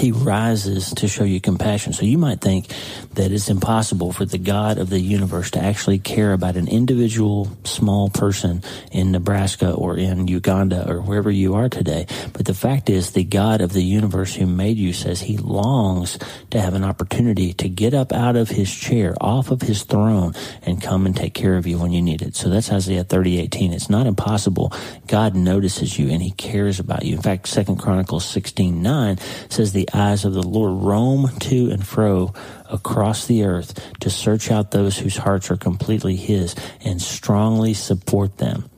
he 0.00 0.12
rises 0.12 0.92
to 0.94 1.08
show 1.08 1.24
you 1.24 1.40
compassion. 1.40 1.92
So 1.92 2.04
you 2.04 2.18
might 2.18 2.40
think 2.40 2.68
that 3.14 3.32
it's 3.32 3.48
impossible 3.48 4.12
for 4.12 4.24
the 4.24 4.38
God 4.38 4.78
of 4.78 4.90
the 4.90 5.00
universe 5.00 5.50
to 5.52 5.60
actually 5.60 5.98
care 5.98 6.32
about 6.32 6.56
an 6.56 6.68
individual 6.68 7.48
small 7.64 8.10
person 8.10 8.62
in 8.90 9.12
Nebraska 9.12 9.72
or 9.72 9.96
in 9.96 10.28
Uganda 10.28 10.88
or 10.88 11.00
wherever 11.00 11.30
you 11.30 11.54
are 11.54 11.68
today. 11.68 12.06
But 12.32 12.46
the 12.46 12.54
fact 12.54 12.90
is 12.90 13.12
the 13.12 13.24
God 13.24 13.60
of 13.60 13.72
the 13.72 13.82
universe 13.82 14.34
who 14.34 14.46
made 14.46 14.76
you 14.76 14.92
says 14.92 15.20
he 15.20 15.36
longs 15.36 16.18
to 16.50 16.60
have 16.60 16.74
an 16.74 16.84
opportunity 16.84 17.52
to 17.54 17.68
get 17.68 17.94
up 17.94 18.12
out 18.12 18.36
of 18.36 18.48
his 18.48 18.72
chair, 18.72 19.14
off 19.20 19.50
of 19.50 19.62
his 19.62 19.84
throne 19.84 20.34
and 20.62 20.82
come 20.82 21.06
and 21.06 21.16
take 21.16 21.34
care 21.34 21.56
of 21.56 21.66
you 21.66 21.78
when 21.78 21.92
you 21.92 22.02
need 22.02 22.22
it. 22.22 22.36
So 22.36 22.48
that's 22.48 22.70
Isaiah 22.70 23.04
30:18. 23.04 23.72
It's 23.72 23.90
not 23.90 24.06
impossible. 24.06 24.72
God 25.06 25.34
notices 25.34 25.98
you 25.98 26.08
and 26.10 26.22
he 26.22 26.30
cares 26.32 26.80
about 26.80 27.04
you. 27.04 27.16
In 27.16 27.22
fact, 27.22 27.48
second 27.48 27.76
Chronicles 27.76 28.24
16:9 28.24 29.18
says 29.48 29.72
the 29.72 29.83
the 29.84 29.98
eyes 29.98 30.24
of 30.24 30.32
the 30.32 30.42
Lord 30.42 30.82
roam 30.82 31.28
to 31.40 31.70
and 31.70 31.86
fro 31.86 32.32
across 32.70 33.26
the 33.26 33.44
earth 33.44 33.78
to 34.00 34.08
search 34.08 34.50
out 34.50 34.70
those 34.70 34.96
whose 34.96 35.16
hearts 35.16 35.50
are 35.50 35.56
completely 35.56 36.16
His 36.16 36.54
and 36.84 37.00
strongly 37.00 37.74
support 37.74 38.38
them. 38.38 38.70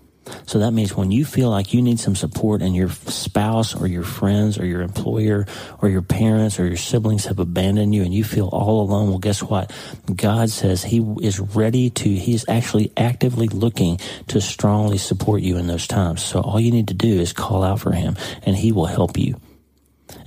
So 0.47 0.59
that 0.59 0.73
means 0.73 0.97
when 0.97 1.13
you 1.13 1.25
feel 1.25 1.51
like 1.51 1.73
you 1.73 1.81
need 1.81 2.01
some 2.01 2.17
support 2.17 2.61
and 2.61 2.75
your 2.75 2.89
spouse 2.89 3.81
or 3.81 3.87
your 3.87 4.03
friends 4.03 4.59
or 4.59 4.67
your 4.67 4.83
employer 4.83 5.47
or 5.81 5.89
your 5.89 6.03
parents 6.03 6.59
or 6.59 6.67
your 6.67 6.77
siblings 6.77 7.27
have 7.27 7.39
abandoned 7.39 7.95
you 7.95 8.03
and 8.03 8.13
you 8.13 8.25
feel 8.25 8.49
all 8.49 8.81
alone, 8.81 9.11
well, 9.11 9.19
guess 9.19 9.41
what? 9.41 9.73
God 10.13 10.51
says 10.51 10.83
He 10.83 10.99
is 11.23 11.39
ready 11.39 11.91
to, 11.91 12.09
He's 12.09 12.49
actually 12.49 12.91
actively 12.97 13.47
looking 13.47 14.01
to 14.27 14.41
strongly 14.41 14.99
support 14.99 15.43
you 15.43 15.57
in 15.59 15.69
those 15.69 15.87
times. 15.87 16.25
So 16.25 16.41
all 16.41 16.59
you 16.59 16.73
need 16.73 16.89
to 16.89 16.95
do 16.95 17.21
is 17.21 17.33
call 17.33 17.63
out 17.63 17.79
for 17.79 17.93
Him 17.93 18.17
and 18.43 18.57
He 18.57 18.73
will 18.73 18.87
help 18.87 19.17
you. 19.17 19.41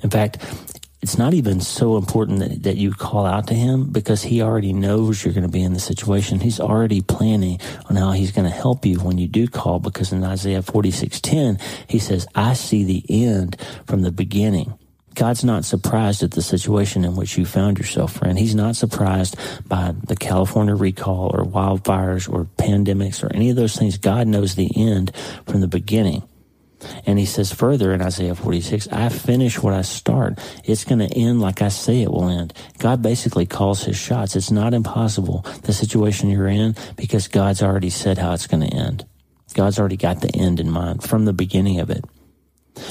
In 0.03 0.10
fact, 0.10 0.38
it's 1.01 1.18
not 1.18 1.34
even 1.34 1.62
so 1.62 1.96
important 1.96 2.39
that, 2.39 2.63
that 2.63 2.75
you 2.75 2.91
call 2.91 3.25
out 3.25 3.48
to 3.48 3.53
him 3.53 3.86
because 3.86 4.22
he 4.22 4.41
already 4.41 4.74
knows 4.74 5.24
you're 5.24 5.34
going 5.34 5.46
to 5.46 5.51
be 5.51 5.63
in 5.63 5.74
the 5.74 5.79
situation. 5.79 6.41
He's 6.41 6.60
already 6.60 7.01
planning 7.01 7.60
on 7.89 7.96
how 7.96 8.12
he's 8.12 8.32
going 8.32 8.50
to 8.50 8.56
help 8.56 8.86
you 8.86 9.00
when 9.00 9.18
you 9.18 9.27
do 9.27 9.48
call 9.48 9.79
because 9.79 10.12
in 10.12 10.24
Isaiah 10.24 10.62
46:10 10.62 11.60
he 11.88 12.00
says, 12.00 12.27
"I 12.36 12.53
see 12.53 12.84
the 12.84 13.06
end 13.10 13.56
from 13.88 14.01
the 14.01 14.12
beginning." 14.12 14.74
God's 15.15 15.44
not 15.44 15.65
surprised 15.65 16.24
at 16.24 16.32
the 16.32 16.41
situation 16.41 17.03
in 17.03 17.15
which 17.15 17.38
you 17.38 17.46
found 17.46 17.77
yourself, 17.77 18.13
friend. 18.13 18.38
He's 18.38 18.56
not 18.56 18.75
surprised 18.75 19.36
by 19.68 19.94
the 20.06 20.15
California 20.15 20.75
recall 20.75 21.32
or 21.34 21.44
wildfires 21.44 22.32
or 22.32 22.46
pandemics 22.58 23.24
or 23.24 23.34
any 23.34 23.50
of 23.50 23.56
those 23.56 23.75
things. 23.75 23.98
God 23.98 24.27
knows 24.27 24.56
the 24.56 24.72
end 24.75 25.12
from 25.46 25.62
the 25.62 25.68
beginning. 25.68 26.24
And 27.05 27.19
he 27.19 27.25
says 27.25 27.51
further 27.51 27.93
in 27.93 28.01
Isaiah 28.01 28.36
46, 28.36 28.88
I 28.89 29.09
finish 29.09 29.62
what 29.62 29.74
I 29.74 29.81
start. 29.81 30.39
It's 30.63 30.86
going 30.86 31.00
to 31.00 31.13
end 31.13 31.41
like 31.41 31.62
I 31.62 31.69
say 31.69 32.01
it 32.01 32.12
will 32.12 32.29
end. 32.29 32.53
God 32.77 33.01
basically 33.01 33.45
calls 33.45 33.83
his 33.83 33.98
shots. 33.98 34.36
It's 34.36 34.51
not 34.51 34.74
impossible, 34.74 35.45
the 35.63 35.74
situation 35.74 36.29
you're 36.29 36.48
in, 36.48 36.75
because 36.95 37.27
God's 37.27 37.62
already 37.62 37.89
said 37.89 38.17
how 38.17 38.33
it's 38.33 38.48
going 38.48 38.67
to 38.67 38.75
end. 38.75 39.05
God's 39.53 39.79
already 39.79 39.98
got 39.98 40.21
the 40.21 40.33
end 40.36 40.59
in 40.59 40.69
mind 40.69 41.03
from 41.03 41.25
the 41.25 41.33
beginning 41.33 41.79
of 41.79 41.89
it. 41.89 42.05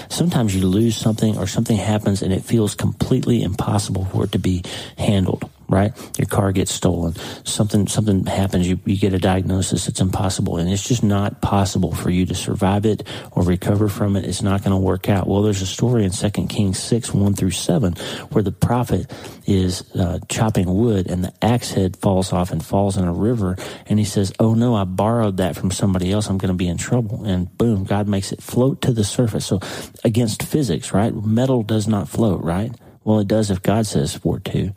Sometimes 0.08 0.54
you 0.54 0.66
lose 0.66 0.96
something 0.96 1.38
or 1.38 1.46
something 1.46 1.76
happens 1.76 2.20
and 2.20 2.32
it 2.32 2.44
feels 2.44 2.74
completely 2.74 3.42
impossible 3.42 4.04
for 4.06 4.24
it 4.24 4.32
to 4.32 4.38
be 4.38 4.62
handled 4.98 5.48
right? 5.68 5.92
Your 6.18 6.26
car 6.26 6.52
gets 6.52 6.72
stolen. 6.72 7.14
Something, 7.44 7.86
something 7.86 8.24
happens. 8.26 8.66
You, 8.66 8.80
you 8.86 8.96
get 8.96 9.12
a 9.12 9.18
diagnosis. 9.18 9.86
It's 9.86 10.00
impossible. 10.00 10.56
And 10.56 10.70
it's 10.70 10.86
just 10.86 11.02
not 11.02 11.42
possible 11.42 11.92
for 11.94 12.10
you 12.10 12.24
to 12.26 12.34
survive 12.34 12.86
it 12.86 13.06
or 13.32 13.42
recover 13.42 13.88
from 13.88 14.16
it. 14.16 14.24
It's 14.24 14.42
not 14.42 14.62
going 14.62 14.72
to 14.72 14.82
work 14.82 15.08
out. 15.08 15.26
Well, 15.26 15.42
there's 15.42 15.62
a 15.62 15.66
story 15.66 16.04
in 16.04 16.10
2 16.10 16.30
Kings 16.46 16.78
6, 16.78 17.12
1 17.12 17.34
through 17.34 17.50
7, 17.50 17.94
where 18.30 18.42
the 18.42 18.52
prophet 18.52 19.12
is 19.46 19.84
uh, 19.94 20.18
chopping 20.28 20.74
wood 20.74 21.10
and 21.10 21.22
the 21.22 21.32
axe 21.42 21.72
head 21.72 21.96
falls 21.96 22.32
off 22.32 22.50
and 22.50 22.64
falls 22.64 22.96
in 22.96 23.04
a 23.04 23.12
river. 23.12 23.56
And 23.86 23.98
he 23.98 24.04
says, 24.04 24.32
Oh 24.38 24.54
no, 24.54 24.74
I 24.74 24.84
borrowed 24.84 25.36
that 25.36 25.56
from 25.56 25.70
somebody 25.70 26.10
else. 26.12 26.28
I'm 26.28 26.38
going 26.38 26.52
to 26.52 26.56
be 26.56 26.68
in 26.68 26.78
trouble. 26.78 27.24
And 27.24 27.56
boom, 27.58 27.84
God 27.84 28.08
makes 28.08 28.32
it 28.32 28.42
float 28.42 28.80
to 28.82 28.92
the 28.92 29.04
surface. 29.04 29.46
So 29.46 29.60
against 30.04 30.42
physics, 30.42 30.92
right? 30.92 31.14
Metal 31.14 31.62
does 31.62 31.86
not 31.86 32.08
float, 32.08 32.42
right? 32.42 32.72
Well, 33.04 33.20
it 33.20 33.28
does 33.28 33.50
if 33.50 33.62
God 33.62 33.86
says 33.86 34.14
for 34.14 34.38
it 34.38 34.44
to. 34.46 34.74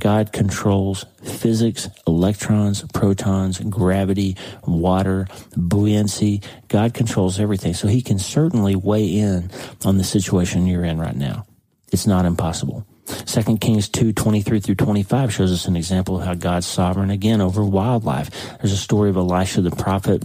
God 0.00 0.32
controls 0.32 1.04
physics, 1.22 1.88
electrons, 2.06 2.84
protons, 2.92 3.58
gravity, 3.60 4.36
water, 4.66 5.26
buoyancy. 5.56 6.42
God 6.68 6.94
controls 6.94 7.38
everything. 7.38 7.74
So 7.74 7.88
he 7.88 8.02
can 8.02 8.18
certainly 8.18 8.76
weigh 8.76 9.06
in 9.06 9.50
on 9.84 9.98
the 9.98 10.04
situation 10.04 10.66
you're 10.66 10.84
in 10.84 10.98
right 10.98 11.16
now. 11.16 11.46
It's 11.92 12.06
not 12.06 12.24
impossible. 12.24 12.86
2 13.06 13.58
Kings 13.58 13.88
2, 13.88 14.12
23 14.12 14.60
through 14.60 14.74
25 14.76 15.32
shows 15.32 15.52
us 15.52 15.66
an 15.66 15.76
example 15.76 16.16
of 16.16 16.24
how 16.24 16.34
God's 16.34 16.66
sovereign 16.66 17.10
again 17.10 17.40
over 17.40 17.64
wildlife. 17.64 18.30
There's 18.58 18.72
a 18.72 18.76
story 18.76 19.10
of 19.10 19.16
Elisha 19.16 19.60
the 19.60 19.70
prophet 19.70 20.24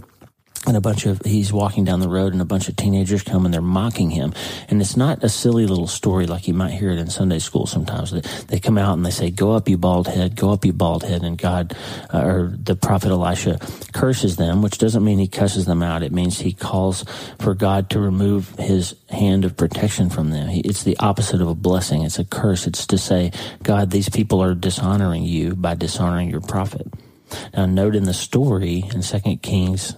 and 0.66 0.76
a 0.76 0.80
bunch 0.80 1.06
of 1.06 1.20
he's 1.24 1.52
walking 1.52 1.84
down 1.84 2.00
the 2.00 2.08
road 2.08 2.32
and 2.32 2.42
a 2.42 2.44
bunch 2.44 2.68
of 2.68 2.76
teenagers 2.76 3.22
come 3.22 3.44
and 3.44 3.54
they're 3.54 3.62
mocking 3.62 4.10
him. 4.10 4.34
And 4.68 4.80
it's 4.80 4.96
not 4.96 5.22
a 5.22 5.28
silly 5.28 5.66
little 5.66 5.86
story 5.86 6.26
like 6.26 6.48
you 6.48 6.54
might 6.54 6.72
hear 6.72 6.90
it 6.90 6.98
in 6.98 7.08
sunday 7.08 7.38
school 7.38 7.66
sometimes. 7.66 8.10
They, 8.10 8.20
they 8.46 8.60
come 8.60 8.76
out 8.76 8.94
and 8.94 9.06
they 9.06 9.10
say 9.10 9.30
go 9.30 9.52
up 9.52 9.68
you 9.68 9.78
bald 9.78 10.08
head 10.08 10.36
go 10.36 10.50
up 10.50 10.64
you 10.64 10.72
bald 10.72 11.04
head. 11.04 11.22
And 11.22 11.38
god 11.38 11.76
uh, 12.12 12.22
or 12.22 12.56
the 12.60 12.76
prophet 12.76 13.10
elisha 13.10 13.58
curses 13.92 14.36
them 14.36 14.62
which 14.62 14.78
doesn't 14.78 15.04
mean 15.04 15.18
he 15.18 15.28
cusses 15.28 15.66
them 15.66 15.82
out. 15.82 16.02
It 16.02 16.12
means 16.12 16.38
he 16.38 16.52
calls 16.52 17.04
for 17.38 17.54
god 17.54 17.90
to 17.90 18.00
remove 18.00 18.50
his 18.56 18.94
hand 19.10 19.44
of 19.44 19.56
protection 19.56 20.10
from 20.10 20.30
them. 20.30 20.48
He, 20.48 20.60
it's 20.60 20.82
the 20.82 20.96
opposite 20.98 21.40
of 21.40 21.48
a 21.48 21.54
blessing. 21.54 22.02
It's 22.02 22.18
a 22.18 22.24
curse. 22.24 22.66
It's 22.66 22.86
to 22.88 22.98
say 22.98 23.32
god 23.62 23.90
these 23.90 24.08
people 24.08 24.42
are 24.42 24.54
dishonoring 24.54 25.22
you 25.22 25.54
by 25.54 25.74
dishonoring 25.74 26.30
your 26.30 26.40
prophet. 26.40 26.86
Now 27.54 27.66
note 27.66 27.94
in 27.94 28.04
the 28.04 28.14
story 28.14 28.84
in 28.92 29.02
second 29.02 29.42
kings 29.42 29.94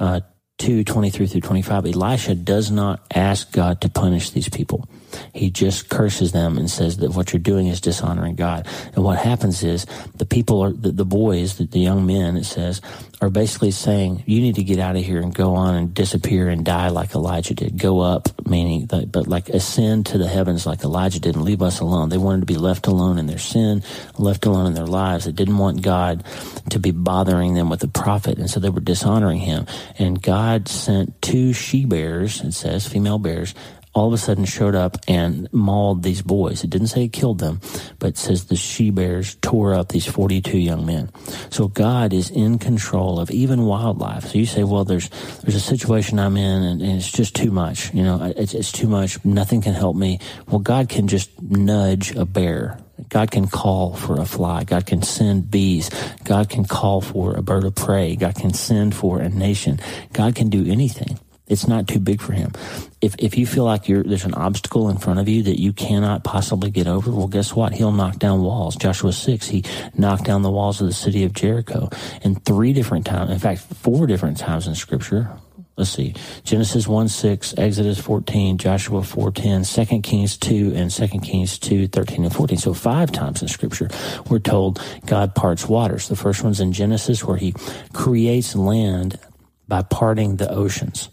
uh, 0.00 0.20
2 0.58 0.84
23 0.84 1.26
through 1.26 1.40
25, 1.40 1.86
Elisha 1.86 2.34
does 2.34 2.70
not 2.70 3.00
ask 3.14 3.52
God 3.52 3.80
to 3.82 3.88
punish 3.88 4.30
these 4.30 4.48
people. 4.48 4.88
He 5.34 5.50
just 5.50 5.88
curses 5.88 6.32
them 6.32 6.58
and 6.58 6.70
says 6.70 6.98
that 6.98 7.12
what 7.12 7.32
you're 7.32 7.40
doing 7.40 7.66
is 7.66 7.80
dishonoring 7.80 8.34
God. 8.34 8.66
And 8.94 9.04
what 9.04 9.18
happens 9.18 9.62
is 9.62 9.86
the 10.16 10.26
people 10.26 10.62
are, 10.62 10.72
the, 10.72 10.92
the 10.92 11.04
boys, 11.04 11.56
the, 11.56 11.64
the 11.64 11.80
young 11.80 12.06
men, 12.06 12.36
it 12.36 12.44
says, 12.44 12.80
are 13.20 13.30
basically 13.30 13.72
saying, 13.72 14.22
you 14.26 14.40
need 14.40 14.54
to 14.54 14.62
get 14.62 14.78
out 14.78 14.96
of 14.96 15.04
here 15.04 15.20
and 15.20 15.34
go 15.34 15.54
on 15.54 15.74
and 15.74 15.92
disappear 15.92 16.48
and 16.48 16.64
die 16.64 16.88
like 16.88 17.14
Elijah 17.14 17.54
did. 17.54 17.78
Go 17.78 18.00
up, 18.00 18.28
meaning, 18.46 18.86
but 18.86 19.26
like 19.26 19.48
ascend 19.48 20.06
to 20.06 20.18
the 20.18 20.28
heavens 20.28 20.66
like 20.66 20.84
Elijah 20.84 21.20
did 21.20 21.34
and 21.34 21.44
leave 21.44 21.62
us 21.62 21.80
alone. 21.80 22.08
They 22.10 22.18
wanted 22.18 22.40
to 22.40 22.46
be 22.46 22.56
left 22.56 22.86
alone 22.86 23.18
in 23.18 23.26
their 23.26 23.38
sin, 23.38 23.82
left 24.18 24.46
alone 24.46 24.66
in 24.66 24.74
their 24.74 24.86
lives. 24.86 25.24
They 25.24 25.32
didn't 25.32 25.58
want 25.58 25.82
God 25.82 26.24
to 26.70 26.78
be 26.78 26.92
bothering 26.92 27.54
them 27.54 27.70
with 27.70 27.80
the 27.80 27.88
prophet. 27.88 28.38
And 28.38 28.48
so 28.48 28.60
they 28.60 28.70
were 28.70 28.80
dishonoring 28.80 29.40
him. 29.40 29.66
And 29.98 30.22
God 30.22 30.68
sent 30.68 31.20
two 31.20 31.52
she 31.52 31.84
bears, 31.84 32.40
it 32.42 32.52
says, 32.52 32.86
female 32.86 33.18
bears, 33.18 33.54
all 33.98 34.06
of 34.06 34.12
a 34.12 34.18
sudden 34.18 34.44
showed 34.44 34.74
up 34.74 34.96
and 35.06 35.52
mauled 35.52 36.02
these 36.02 36.22
boys. 36.22 36.64
It 36.64 36.70
didn't 36.70 36.88
say 36.88 37.04
it 37.04 37.12
killed 37.12 37.38
them, 37.38 37.60
but 37.98 38.16
says 38.16 38.46
the 38.46 38.56
she 38.56 38.90
bears 38.90 39.36
tore 39.36 39.74
up 39.74 39.88
these 39.88 40.06
42 40.06 40.56
young 40.56 40.86
men. 40.86 41.10
So 41.50 41.68
God 41.68 42.12
is 42.12 42.30
in 42.30 42.58
control 42.58 43.18
of 43.20 43.30
even 43.30 43.66
wildlife. 43.66 44.26
So 44.26 44.38
you 44.38 44.46
say, 44.46 44.64
well, 44.64 44.84
there's, 44.84 45.08
there's 45.42 45.56
a 45.56 45.60
situation 45.60 46.18
I'm 46.18 46.36
in 46.36 46.62
and, 46.62 46.80
and 46.80 46.92
it's 46.92 47.10
just 47.10 47.34
too 47.34 47.50
much. 47.50 47.92
You 47.92 48.04
know, 48.04 48.32
it's, 48.36 48.54
it's 48.54 48.72
too 48.72 48.88
much. 48.88 49.24
Nothing 49.24 49.60
can 49.60 49.74
help 49.74 49.96
me. 49.96 50.20
Well, 50.46 50.60
God 50.60 50.88
can 50.88 51.08
just 51.08 51.30
nudge 51.42 52.14
a 52.14 52.24
bear 52.24 52.78
God 53.08 53.30
can 53.30 53.46
call 53.46 53.94
for 53.94 54.20
a 54.20 54.26
fly. 54.26 54.64
God 54.64 54.86
can 54.86 55.02
send 55.02 55.50
bees. 55.50 55.88
God 56.24 56.48
can 56.48 56.64
call 56.64 57.00
for 57.00 57.34
a 57.34 57.42
bird 57.42 57.64
of 57.64 57.74
prey. 57.74 58.16
God 58.16 58.34
can 58.34 58.52
send 58.52 58.94
for 58.94 59.20
a 59.20 59.28
nation. 59.28 59.78
God 60.12 60.34
can 60.34 60.50
do 60.50 60.70
anything. 60.70 61.18
It's 61.48 61.66
not 61.66 61.88
too 61.88 61.98
big 61.98 62.20
for 62.20 62.32
him. 62.32 62.52
If 63.00 63.14
if 63.18 63.38
you 63.38 63.46
feel 63.46 63.64
like 63.64 63.88
you're 63.88 64.02
there's 64.02 64.24
an 64.24 64.34
obstacle 64.34 64.88
in 64.90 64.98
front 64.98 65.18
of 65.18 65.28
you 65.28 65.42
that 65.44 65.60
you 65.60 65.72
cannot 65.72 66.24
possibly 66.24 66.70
get 66.70 66.86
over, 66.86 67.10
well, 67.10 67.28
guess 67.28 67.54
what? 67.54 67.72
He'll 67.72 67.92
knock 67.92 68.18
down 68.18 68.42
walls. 68.42 68.76
Joshua 68.76 69.12
six, 69.12 69.48
he 69.48 69.64
knocked 69.94 70.24
down 70.24 70.42
the 70.42 70.50
walls 70.50 70.80
of 70.80 70.86
the 70.86 70.92
city 70.92 71.24
of 71.24 71.32
Jericho, 71.32 71.88
and 72.22 72.44
three 72.44 72.72
different 72.72 73.06
times, 73.06 73.30
in 73.30 73.38
fact, 73.38 73.60
four 73.60 74.06
different 74.06 74.36
times 74.36 74.66
in 74.66 74.74
Scripture. 74.74 75.30
Let's 75.76 75.90
see, 75.90 76.16
Genesis 76.42 76.88
1 76.88 77.06
6, 77.06 77.54
Exodus 77.56 78.00
14, 78.00 78.58
Joshua 78.58 79.00
4 79.00 79.30
10, 79.30 79.62
2 79.62 80.00
Kings 80.00 80.36
2, 80.36 80.72
and 80.74 80.90
2 80.90 81.06
Kings 81.20 81.56
2 81.56 81.86
13 81.86 82.24
and 82.24 82.34
14. 82.34 82.58
So 82.58 82.74
five 82.74 83.12
times 83.12 83.42
in 83.42 83.48
Scripture, 83.48 83.88
we're 84.28 84.40
told 84.40 84.82
God 85.06 85.36
parts 85.36 85.68
waters. 85.68 86.08
The 86.08 86.16
first 86.16 86.42
one's 86.42 86.58
in 86.58 86.72
Genesis 86.72 87.22
where 87.22 87.36
he 87.36 87.54
creates 87.92 88.56
land 88.56 89.20
by 89.68 89.82
parting 89.82 90.36
the 90.36 90.50
oceans. 90.50 91.10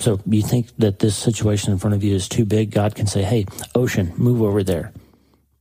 So 0.00 0.18
you 0.26 0.42
think 0.42 0.74
that 0.78 0.98
this 0.98 1.16
situation 1.16 1.72
in 1.72 1.78
front 1.78 1.94
of 1.94 2.02
you 2.02 2.14
is 2.14 2.28
too 2.28 2.46
big? 2.46 2.70
God 2.70 2.94
can 2.94 3.06
say, 3.06 3.22
hey, 3.22 3.46
ocean, 3.74 4.12
move 4.16 4.42
over 4.42 4.62
there. 4.62 4.92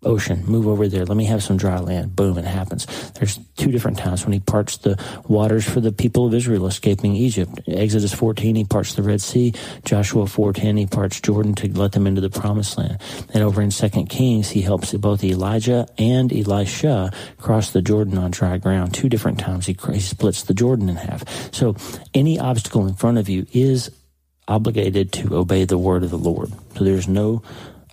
Ocean, 0.01 0.46
move 0.46 0.65
over 0.65 0.88
there. 0.88 1.03
Let 1.03 1.17
me 1.17 1.25
have 1.25 1.43
some 1.43 1.58
dry 1.58 1.77
land. 1.77 2.15
Boom, 2.15 2.38
it 2.38 2.46
happens. 2.46 2.86
There's 3.12 3.38
two 3.58 3.69
different 3.69 3.98
times 3.98 4.24
when 4.24 4.31
he 4.31 4.39
parts 4.39 4.77
the 4.77 4.98
waters 5.27 5.67
for 5.67 5.81
the 5.81 5.91
people 5.91 6.25
of 6.25 6.34
Israel 6.34 6.67
escaping 6.67 7.15
Egypt. 7.15 7.60
Exodus 7.67 8.13
14, 8.13 8.55
he 8.55 8.63
parts 8.63 8.93
the 8.93 9.03
Red 9.03 9.19
Sea. 9.19 9.53
Joshua 9.84 10.24
4.10, 10.24 10.79
he 10.79 10.86
parts 10.86 11.19
Jordan 11.19 11.53
to 11.55 11.67
let 11.74 11.91
them 11.91 12.08
into 12.08 12.22
the 12.22 12.29
promised 12.29 12.77
land. 12.77 12.98
And 13.34 13.43
over 13.43 13.62
in 13.62 13.72
2 13.72 13.89
Kings, 14.05 14.51
he 14.51 14.62
helps 14.62 14.93
both 14.93 15.22
Elijah 15.22 15.86
and 15.98 16.31
Elisha 16.31 17.12
cross 17.38 17.72
the 17.72 17.81
Jordan 17.81 18.17
on 18.17 18.31
dry 18.31 18.58
ground. 18.58 18.93
Two 18.93 19.10
different 19.10 19.38
times 19.38 19.65
he, 19.65 19.75
he 19.91 20.00
splits 20.00 20.43
the 20.43 20.53
Jordan 20.53 20.88
in 20.88 20.96
half. 20.96 21.53
So 21.53 21.75
any 22.13 22.39
obstacle 22.39 22.88
in 22.88 22.93
front 22.93 23.17
of 23.17 23.27
you 23.27 23.46
is 23.51 23.91
obligated 24.50 25.13
to 25.13 25.36
obey 25.36 25.63
the 25.63 25.77
word 25.77 26.03
of 26.03 26.10
the 26.10 26.18
Lord. 26.18 26.51
So 26.75 26.84
there's 26.84 27.08
no 27.08 27.44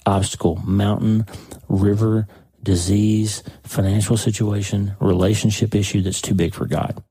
obstacle, 0.05 0.57
mountain, 0.65 1.27
river, 1.69 2.27
disease, 2.63 3.43
financial 3.63 4.17
situation, 4.17 4.97
relationship 4.99 5.75
issue 5.75 6.03
that's 6.03 6.21
too 6.21 6.35
big 6.35 6.55
for 6.55 6.67
God. 6.67 7.03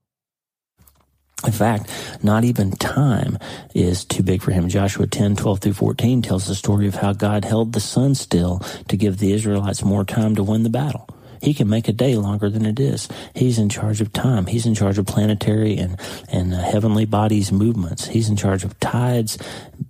In 1.44 1.52
fact, 1.52 1.90
not 2.22 2.44
even 2.44 2.72
time 2.72 3.38
is 3.74 4.04
too 4.04 4.22
big 4.22 4.42
for 4.42 4.50
him. 4.50 4.68
Joshua 4.68 5.06
10, 5.06 5.36
12 5.36 5.60
through 5.60 5.72
14 5.74 6.22
tells 6.22 6.46
the 6.46 6.54
story 6.54 6.88
of 6.88 6.96
how 6.96 7.12
God 7.12 7.44
held 7.44 7.72
the 7.72 7.80
sun 7.80 8.14
still 8.14 8.60
to 8.88 8.96
give 8.96 9.18
the 9.18 9.32
Israelites 9.32 9.84
more 9.84 10.04
time 10.04 10.34
to 10.34 10.42
win 10.42 10.62
the 10.62 10.70
battle. 10.70 11.08
He 11.42 11.54
can 11.54 11.68
make 11.68 11.88
a 11.88 11.92
day 11.92 12.16
longer 12.16 12.50
than 12.50 12.66
it 12.66 12.78
is. 12.80 13.08
He's 13.34 13.58
in 13.58 13.68
charge 13.68 14.00
of 14.00 14.12
time. 14.12 14.46
He's 14.46 14.66
in 14.66 14.74
charge 14.74 14.98
of 14.98 15.06
planetary 15.06 15.76
and, 15.76 15.98
and 16.28 16.54
uh, 16.54 16.58
heavenly 16.58 17.04
bodies 17.04 17.52
movements. 17.52 18.06
He's 18.06 18.28
in 18.28 18.36
charge 18.36 18.64
of 18.64 18.78
tides, 18.80 19.38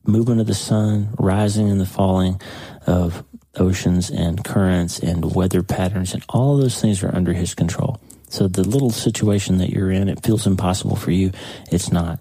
movement 0.05 0.41
of 0.41 0.47
the 0.47 0.55
sun, 0.55 1.15
rising 1.19 1.71
and 1.71 1.81
the 1.81 1.87
falling 1.87 2.41
of 2.87 3.25
oceans 3.57 4.11
and 4.11 4.45
currents 4.45 4.99
and 4.99 5.35
weather 5.35 5.63
patterns 5.63 6.13
and 6.13 6.23
all 6.29 6.57
those 6.57 6.81
things 6.81 7.03
are 7.03 7.15
under 7.15 7.33
his 7.33 7.55
control. 7.55 8.01
So 8.29 8.49
the 8.49 8.65
little 8.69 8.91
situation 8.91 9.59
that 9.59 9.71
you're 9.71 9.91
in, 9.91 10.09
it 10.09 10.23
feels 10.23 10.47
impossible 10.47 10.97
for 10.97 11.11
you. 11.11 11.33
It's 11.71 11.91
not. 11.93 12.19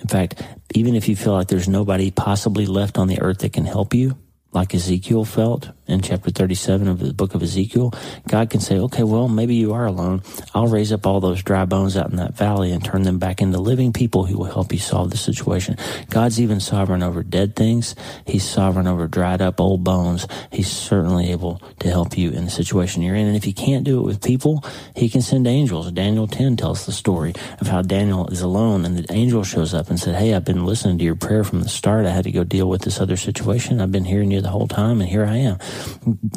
In 0.00 0.08
fact, 0.08 0.42
even 0.74 0.94
if 0.94 1.08
you 1.08 1.16
feel 1.16 1.32
like 1.32 1.48
there's 1.48 1.68
nobody 1.68 2.10
possibly 2.10 2.66
left 2.66 2.98
on 2.98 3.08
the 3.08 3.22
earth 3.22 3.38
that 3.38 3.52
can 3.52 3.64
help 3.64 3.94
you, 3.94 4.18
like 4.52 4.74
Ezekiel 4.74 5.24
felt 5.24 5.70
in 5.86 6.00
chapter 6.00 6.30
37 6.30 6.88
of 6.88 6.98
the 6.98 7.12
book 7.12 7.34
of 7.34 7.42
Ezekiel, 7.42 7.92
God 8.26 8.50
can 8.50 8.60
say, 8.60 8.78
okay, 8.78 9.02
well, 9.02 9.28
maybe 9.28 9.54
you 9.54 9.74
are 9.74 9.86
alone. 9.86 10.22
I'll 10.54 10.66
raise 10.66 10.92
up 10.92 11.06
all 11.06 11.20
those 11.20 11.42
dry 11.42 11.64
bones 11.66 11.96
out 11.96 12.10
in 12.10 12.16
that 12.16 12.34
valley 12.34 12.72
and 12.72 12.82
turn 12.82 13.02
them 13.02 13.18
back 13.18 13.42
into 13.42 13.58
living 13.58 13.92
people 13.92 14.24
who 14.24 14.38
will 14.38 14.44
help 14.44 14.72
you 14.72 14.78
solve 14.78 15.10
the 15.10 15.16
situation. 15.16 15.76
God's 16.08 16.40
even 16.40 16.60
sovereign 16.60 17.02
over 17.02 17.22
dead 17.22 17.54
things. 17.54 17.94
He's 18.26 18.44
sovereign 18.44 18.86
over 18.86 19.06
dried 19.06 19.42
up 19.42 19.60
old 19.60 19.84
bones. 19.84 20.26
He's 20.50 20.70
certainly 20.70 21.30
able 21.30 21.60
to 21.80 21.88
help 21.88 22.16
you 22.16 22.30
in 22.30 22.44
the 22.44 22.50
situation 22.50 23.02
you're 23.02 23.14
in. 23.14 23.26
And 23.26 23.36
if 23.36 23.44
he 23.44 23.52
can't 23.52 23.84
do 23.84 24.00
it 24.00 24.06
with 24.06 24.22
people, 24.22 24.64
he 24.96 25.08
can 25.08 25.22
send 25.22 25.46
angels. 25.46 25.92
Daniel 25.92 26.26
10 26.26 26.56
tells 26.56 26.86
the 26.86 26.92
story 26.92 27.34
of 27.60 27.66
how 27.66 27.82
Daniel 27.82 28.28
is 28.28 28.40
alone 28.40 28.84
and 28.84 28.96
the 28.96 29.12
angel 29.12 29.44
shows 29.44 29.74
up 29.74 29.90
and 29.90 30.00
said, 30.00 30.14
Hey, 30.14 30.34
I've 30.34 30.44
been 30.44 30.64
listening 30.64 30.98
to 30.98 31.04
your 31.04 31.14
prayer 31.14 31.44
from 31.44 31.60
the 31.60 31.68
start. 31.68 32.06
I 32.06 32.10
had 32.10 32.24
to 32.24 32.32
go 32.32 32.44
deal 32.44 32.68
with 32.68 32.82
this 32.82 33.00
other 33.00 33.16
situation. 33.16 33.80
I've 33.80 33.92
been 33.92 34.04
hearing 34.04 34.30
you 34.30 34.40
the 34.40 34.48
whole 34.48 34.68
time, 34.68 35.00
and 35.00 35.08
here 35.08 35.24
I 35.24 35.36
am. 35.36 35.58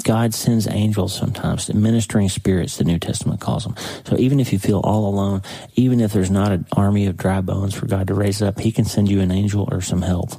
God 0.04 0.34
sends 0.34 0.68
angels 0.68 1.16
sometimes, 1.16 1.74
ministering 1.74 2.30
spirits, 2.30 2.78
the 2.78 2.84
New 2.84 3.00
Testament 3.00 3.42
calls 3.42 3.64
them. 3.64 3.76
So 4.06 4.18
even 4.18 4.40
if 4.40 4.54
you 4.54 4.60
feel 4.60 4.80
all 4.80 5.08
alone, 5.08 5.42
even 5.76 6.00
if 6.00 6.14
there's 6.14 6.32
not 6.32 6.52
an 6.52 6.66
army 6.72 7.06
of 7.08 7.18
dry 7.18 7.42
bones 7.42 7.74
for 7.74 7.86
God 7.86 8.08
to 8.08 8.14
raise 8.14 8.42
up, 8.42 8.60
He 8.60 8.72
can 8.72 8.86
send 8.86 9.10
you 9.10 9.22
an 9.22 9.32
angel 9.32 9.68
or 9.72 9.82
some 9.82 10.02
help. 10.02 10.32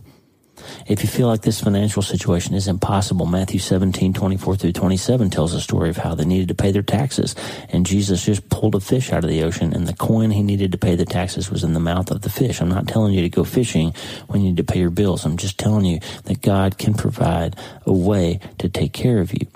If 0.86 1.02
you 1.02 1.08
feel 1.08 1.26
like 1.28 1.42
this 1.42 1.60
financial 1.60 2.02
situation 2.02 2.54
is 2.54 2.68
impossible, 2.68 3.26
Matthew 3.26 3.60
17, 3.60 4.12
24 4.12 4.56
through 4.56 4.72
27 4.72 5.30
tells 5.30 5.54
a 5.54 5.60
story 5.60 5.90
of 5.90 5.96
how 5.96 6.14
they 6.14 6.24
needed 6.24 6.48
to 6.48 6.54
pay 6.54 6.70
their 6.70 6.82
taxes. 6.82 7.34
And 7.70 7.86
Jesus 7.86 8.24
just 8.24 8.48
pulled 8.48 8.74
a 8.74 8.80
fish 8.80 9.12
out 9.12 9.24
of 9.24 9.30
the 9.30 9.42
ocean 9.42 9.74
and 9.74 9.86
the 9.86 9.94
coin 9.94 10.30
he 10.30 10.42
needed 10.42 10.72
to 10.72 10.78
pay 10.78 10.94
the 10.94 11.04
taxes 11.04 11.50
was 11.50 11.64
in 11.64 11.72
the 11.72 11.80
mouth 11.80 12.10
of 12.10 12.22
the 12.22 12.30
fish. 12.30 12.60
I'm 12.60 12.68
not 12.68 12.88
telling 12.88 13.12
you 13.12 13.22
to 13.22 13.28
go 13.28 13.44
fishing 13.44 13.94
when 14.28 14.42
you 14.42 14.48
need 14.48 14.56
to 14.58 14.64
pay 14.64 14.80
your 14.80 14.90
bills. 14.90 15.24
I'm 15.24 15.36
just 15.36 15.58
telling 15.58 15.84
you 15.84 16.00
that 16.24 16.42
God 16.42 16.78
can 16.78 16.94
provide 16.94 17.56
a 17.86 17.92
way 17.92 18.40
to 18.58 18.68
take 18.68 18.92
care 18.92 19.20
of 19.20 19.32
you. 19.32 19.46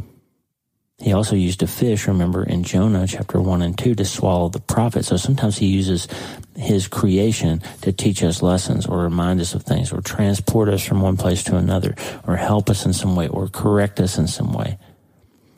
He 1.02 1.12
also 1.12 1.34
used 1.34 1.64
a 1.64 1.66
fish, 1.66 2.06
remember, 2.06 2.44
in 2.44 2.62
Jonah 2.62 3.08
chapter 3.08 3.40
1 3.40 3.60
and 3.60 3.76
2 3.76 3.96
to 3.96 4.04
swallow 4.04 4.48
the 4.48 4.60
prophet. 4.60 5.04
So 5.04 5.16
sometimes 5.16 5.58
he 5.58 5.66
uses 5.66 6.06
his 6.54 6.86
creation 6.86 7.60
to 7.80 7.92
teach 7.92 8.22
us 8.22 8.40
lessons 8.40 8.86
or 8.86 8.98
remind 8.98 9.40
us 9.40 9.52
of 9.54 9.64
things 9.64 9.92
or 9.92 10.00
transport 10.00 10.68
us 10.68 10.86
from 10.86 11.00
one 11.00 11.16
place 11.16 11.42
to 11.44 11.56
another 11.56 11.96
or 12.24 12.36
help 12.36 12.70
us 12.70 12.86
in 12.86 12.92
some 12.92 13.16
way 13.16 13.26
or 13.26 13.48
correct 13.48 13.98
us 13.98 14.16
in 14.16 14.28
some 14.28 14.52
way. 14.52 14.78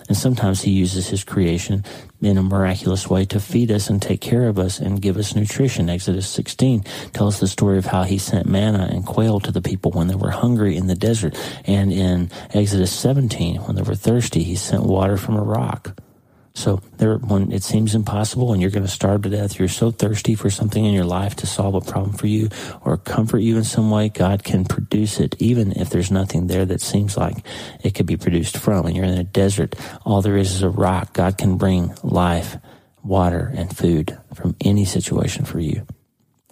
And 0.09 0.17
sometimes 0.17 0.63
he 0.63 0.71
uses 0.71 1.09
his 1.09 1.25
creation 1.25 1.85
in 2.21 2.37
a 2.37 2.43
miraculous 2.43 3.09
way 3.09 3.25
to 3.27 3.41
feed 3.41 3.71
us 3.71 3.89
and 3.89 4.01
take 4.01 4.21
care 4.21 4.49
of 4.49 4.59
us 4.59 4.79
and 4.79 5.01
give 5.01 5.17
us 5.17 5.35
nutrition. 5.35 5.89
Exodus 5.89 6.29
16 6.29 6.83
tells 7.13 7.41
the 7.41 7.49
story 7.49 7.79
of 7.79 7.87
how 7.87 8.03
he 8.03 8.19
sent 8.19 8.47
manna 8.47 8.89
and 8.91 9.07
quail 9.07 9.41
to 9.41 9.51
the 9.51 9.63
people 9.63 9.93
when 9.93 10.09
they 10.09 10.15
were 10.15 10.31
hungry 10.31 10.77
in 10.77 10.87
the 10.87 10.95
desert. 10.95 11.37
And 11.65 11.93
in 11.93 12.31
Exodus 12.53 12.93
17, 12.93 13.63
when 13.63 13.77
they 13.77 13.83
were 13.83 13.95
thirsty, 13.95 14.43
he 14.43 14.57
sent 14.57 14.85
water 14.85 15.17
from 15.17 15.37
a 15.37 15.43
rock. 15.43 15.99
So 16.57 16.81
there, 16.99 17.19
when 17.19 17.51
it 17.51 17.65
seems 17.65 17.97
impossible 17.97 18.53
and 18.53 18.63
you're 18.63 18.71
going 18.71 18.87
to 18.87 18.91
starve 18.91 19.23
to 19.23 19.29
death, 19.29 19.59
you're 19.59 19.67
so 19.67 19.91
thirsty 19.91 20.37
for 20.37 20.51
something 20.51 20.85
in 20.85 20.95
your 20.95 21.05
life 21.05 21.35
to 21.37 21.47
solve 21.47 21.75
a 21.75 21.81
problem 21.81 22.13
for 22.17 22.29
you 22.29 22.49
or 22.83 22.97
comfort 22.97 23.41
you 23.41 23.57
in 23.57 23.65
some 23.65 23.91
way, 23.91 24.09
God 24.09 24.45
can 24.45 24.65
produce 24.65 25.19
it 25.19 25.35
even 25.41 25.73
if 25.73 25.91
there's 25.91 26.13
nothing 26.13 26.47
there 26.47 26.65
that 26.65 26.81
seems 26.81 27.17
like 27.17 27.45
it 27.83 27.95
could 27.95 28.07
be 28.07 28.17
produced 28.17 28.57
from. 28.57 28.87
And 28.87 28.95
you're 28.95 29.05
in 29.05 29.19
a 29.19 29.25
desert, 29.25 29.75
all 30.05 30.23
there 30.23 30.37
is 30.37 30.53
is 30.53 30.63
a 30.63 30.71
rock. 30.71 31.13
God 31.13 31.39
can 31.39 31.59
bring 31.59 31.93
life, 32.05 32.57
water, 33.03 33.53
and 33.57 33.77
food 33.77 34.17
from 34.35 34.55
any 34.61 34.85
situation 34.85 35.45
for 35.45 35.59
you. 35.59 35.85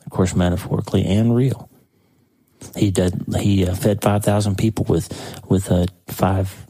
Of 0.04 0.10
course, 0.10 0.34
metaphorically 0.34 1.04
and 1.04 1.34
real. 1.34 1.70
He 2.76 2.90
did. 2.90 3.24
He 3.38 3.66
uh, 3.66 3.74
fed 3.74 4.02
five 4.02 4.24
thousand 4.24 4.56
people 4.56 4.84
with 4.88 5.08
with 5.48 5.70
uh, 5.70 5.86
five 6.06 6.66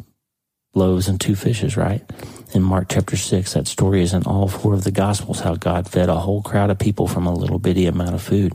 loaves 0.75 1.09
and 1.09 1.21
two 1.21 1.35
fishes, 1.35 1.77
right? 1.77 2.03
In 2.55 2.63
Mark 2.63 2.89
chapter 2.91 3.17
6, 3.17 3.55
that 3.55 3.67
story 3.67 4.03
is 4.03 4.13
in 4.13 4.25
all 4.25 4.47
four 4.47 4.75
of 4.75 4.85
the 4.85 4.91
Gospels 4.91 5.41
how 5.41 5.55
God 5.55 5.89
fed 5.89 6.11
a 6.11 6.17
whole 6.17 6.43
crowd 6.43 6.69
of 6.69 6.79
people 6.79 7.09
from 7.09 7.27
a 7.27 7.33
little 7.33 7.59
bitty 7.59 7.87
amount 7.87 8.15
of 8.15 8.23
food. 8.23 8.55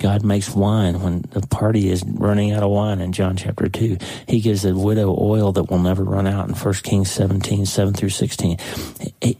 God 0.00 0.24
makes 0.24 0.54
wine 0.54 1.00
when 1.00 1.22
the 1.30 1.46
party 1.46 1.88
is 1.88 2.04
running 2.04 2.52
out 2.52 2.64
of 2.64 2.70
wine 2.70 3.00
in 3.00 3.12
John 3.12 3.36
chapter 3.36 3.68
2. 3.68 3.98
He 4.26 4.40
gives 4.40 4.62
the 4.62 4.76
widow 4.76 5.16
oil 5.18 5.52
that 5.52 5.70
will 5.70 5.78
never 5.78 6.02
run 6.02 6.26
out 6.26 6.48
in 6.48 6.54
1 6.54 6.74
Kings 6.82 7.10
17, 7.12 7.66
7 7.66 7.94
through 7.94 8.10
16. 8.10 8.58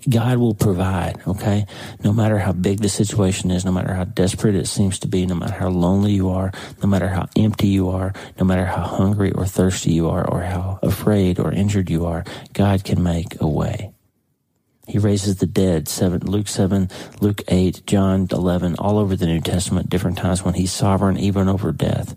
God 0.08 0.38
will 0.38 0.54
provide, 0.54 1.20
okay? 1.26 1.66
No 2.04 2.12
matter 2.12 2.38
how 2.38 2.52
big 2.52 2.78
the 2.78 2.88
situation 2.88 3.50
is, 3.50 3.64
no 3.64 3.72
matter 3.72 3.92
how 3.92 4.04
desperate 4.04 4.54
it 4.54 4.68
seems 4.68 5.00
to 5.00 5.08
be, 5.08 5.26
no 5.26 5.34
matter 5.34 5.52
how 5.52 5.68
lonely 5.68 6.12
you 6.12 6.30
are, 6.30 6.52
no 6.80 6.88
matter 6.88 7.08
how 7.08 7.28
empty 7.36 7.66
you 7.66 7.90
are, 7.90 8.14
no 8.38 8.46
matter 8.46 8.64
how 8.64 8.82
hungry 8.82 9.32
or 9.32 9.46
thirsty 9.46 9.92
you 9.92 10.08
are, 10.08 10.26
or 10.26 10.42
how 10.42 10.78
afraid 10.82 11.40
or 11.40 11.52
injured 11.52 11.90
you 11.90 12.06
are, 12.06 12.24
God 12.52 12.84
can 12.84 13.02
make 13.02 13.40
a 13.40 13.48
way. 13.48 13.92
He 14.86 14.98
raises 14.98 15.36
the 15.36 15.46
dead. 15.46 15.88
Seven, 15.88 16.20
Luke 16.20 16.48
7, 16.48 16.88
Luke 17.20 17.42
8, 17.48 17.82
John 17.86 18.28
11, 18.30 18.76
all 18.76 18.98
over 18.98 19.16
the 19.16 19.26
New 19.26 19.40
Testament, 19.40 19.90
different 19.90 20.18
times 20.18 20.42
when 20.42 20.54
he's 20.54 20.72
sovereign 20.72 21.18
even 21.18 21.48
over 21.48 21.72
death. 21.72 22.16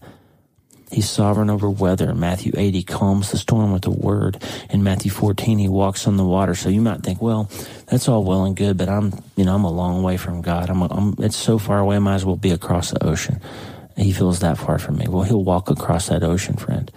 He's 0.92 1.10
sovereign 1.10 1.52
over 1.52 1.70
weather. 1.70 2.16
Matthew 2.16 2.52
8, 2.56 2.74
he 2.74 2.84
calms 2.84 3.32
the 3.32 3.38
storm 3.38 3.72
with 3.72 3.86
a 3.86 3.92
word. 3.92 4.44
In 4.72 4.84
Matthew 4.84 5.12
14, 5.12 5.60
he 5.60 5.68
walks 5.68 6.08
on 6.08 6.18
the 6.18 6.26
water. 6.26 6.56
So 6.56 6.70
you 6.70 6.82
might 6.82 7.04
think, 7.04 7.22
well, 7.22 7.50
that's 7.88 8.08
all 8.08 8.24
well 8.24 8.44
and 8.46 8.56
good, 8.56 8.78
but 8.78 8.90
I'm, 8.90 9.14
you 9.36 9.46
know, 9.46 9.54
I'm 9.54 9.66
a 9.66 9.72
long 9.72 10.02
way 10.02 10.18
from 10.18 10.42
God. 10.42 10.70
I'm, 10.70 10.82
a, 10.82 10.88
I'm 10.88 11.16
it's 11.20 11.36
so 11.36 11.60
far 11.60 11.80
away, 11.80 11.98
I 11.98 12.00
might 12.00 12.16
as 12.16 12.26
well 12.26 12.36
be 12.36 12.52
across 12.52 12.92
the 12.92 13.04
ocean. 13.06 13.40
He 13.98 14.14
feels 14.14 14.40
that 14.40 14.58
far 14.58 14.80
from 14.80 14.98
me. 14.98 15.08
Well, 15.08 15.24
he'll 15.24 15.44
walk 15.44 15.70
across 15.70 16.08
that 16.08 16.24
ocean, 16.24 16.56
friend. 16.56 16.92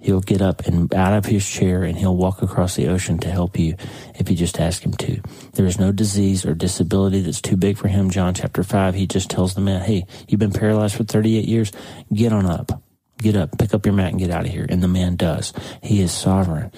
He'll 0.00 0.20
get 0.20 0.40
up 0.40 0.66
and 0.66 0.94
out 0.94 1.12
of 1.12 1.26
his 1.26 1.48
chair 1.48 1.82
and 1.82 1.98
he'll 1.98 2.16
walk 2.16 2.40
across 2.40 2.76
the 2.76 2.86
ocean 2.86 3.18
to 3.18 3.30
help 3.30 3.58
you 3.58 3.74
if 4.14 4.30
you 4.30 4.36
just 4.36 4.60
ask 4.60 4.84
him 4.84 4.92
to. 4.92 5.20
There 5.54 5.66
is 5.66 5.80
no 5.80 5.90
disease 5.90 6.46
or 6.46 6.54
disability 6.54 7.20
that's 7.20 7.40
too 7.40 7.56
big 7.56 7.76
for 7.76 7.88
him. 7.88 8.08
John 8.10 8.32
chapter 8.32 8.62
5, 8.62 8.94
he 8.94 9.08
just 9.08 9.28
tells 9.28 9.54
the 9.54 9.60
man, 9.60 9.82
Hey, 9.82 10.06
you've 10.28 10.38
been 10.38 10.52
paralyzed 10.52 10.94
for 10.94 11.04
38 11.04 11.44
years. 11.44 11.72
Get 12.12 12.32
on 12.32 12.46
up. 12.46 12.80
Get 13.18 13.34
up. 13.34 13.58
Pick 13.58 13.74
up 13.74 13.84
your 13.84 13.94
mat 13.94 14.10
and 14.10 14.20
get 14.20 14.30
out 14.30 14.46
of 14.46 14.52
here. 14.52 14.66
And 14.68 14.82
the 14.82 14.88
man 14.88 15.16
does. 15.16 15.52
He 15.82 16.00
is 16.00 16.12
sovereign 16.12 16.70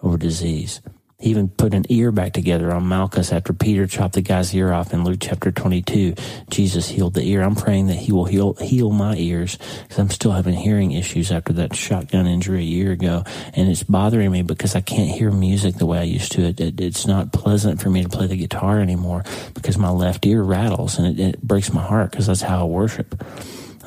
over 0.00 0.16
disease. 0.16 0.80
He 1.20 1.30
even 1.30 1.48
put 1.48 1.74
an 1.74 1.84
ear 1.88 2.12
back 2.12 2.32
together 2.32 2.70
on 2.70 2.86
Malchus 2.86 3.32
after 3.32 3.52
Peter 3.52 3.88
chopped 3.88 4.14
the 4.14 4.20
guy's 4.20 4.54
ear 4.54 4.72
off 4.72 4.92
in 4.92 5.02
Luke 5.02 5.18
chapter 5.20 5.50
22. 5.50 6.14
Jesus 6.48 6.86
healed 6.86 7.14
the 7.14 7.24
ear. 7.24 7.42
I'm 7.42 7.56
praying 7.56 7.88
that 7.88 7.96
he 7.96 8.12
will 8.12 8.26
heal, 8.26 8.54
heal 8.54 8.92
my 8.92 9.16
ears 9.16 9.58
because 9.82 9.98
I'm 9.98 10.10
still 10.10 10.30
having 10.30 10.54
hearing 10.54 10.92
issues 10.92 11.32
after 11.32 11.52
that 11.54 11.74
shotgun 11.74 12.28
injury 12.28 12.60
a 12.60 12.62
year 12.62 12.92
ago. 12.92 13.24
And 13.54 13.68
it's 13.68 13.82
bothering 13.82 14.30
me 14.30 14.42
because 14.42 14.76
I 14.76 14.80
can't 14.80 15.10
hear 15.10 15.32
music 15.32 15.74
the 15.74 15.86
way 15.86 15.98
I 15.98 16.04
used 16.04 16.30
to. 16.32 16.42
It, 16.42 16.60
it, 16.60 16.80
it's 16.80 17.04
not 17.04 17.32
pleasant 17.32 17.82
for 17.82 17.90
me 17.90 18.04
to 18.04 18.08
play 18.08 18.28
the 18.28 18.36
guitar 18.36 18.78
anymore 18.78 19.24
because 19.54 19.76
my 19.76 19.90
left 19.90 20.24
ear 20.24 20.44
rattles 20.44 21.00
and 21.00 21.18
it, 21.18 21.20
it 21.20 21.42
breaks 21.42 21.72
my 21.72 21.82
heart 21.82 22.12
because 22.12 22.28
that's 22.28 22.42
how 22.42 22.60
I 22.60 22.64
worship. 22.64 23.20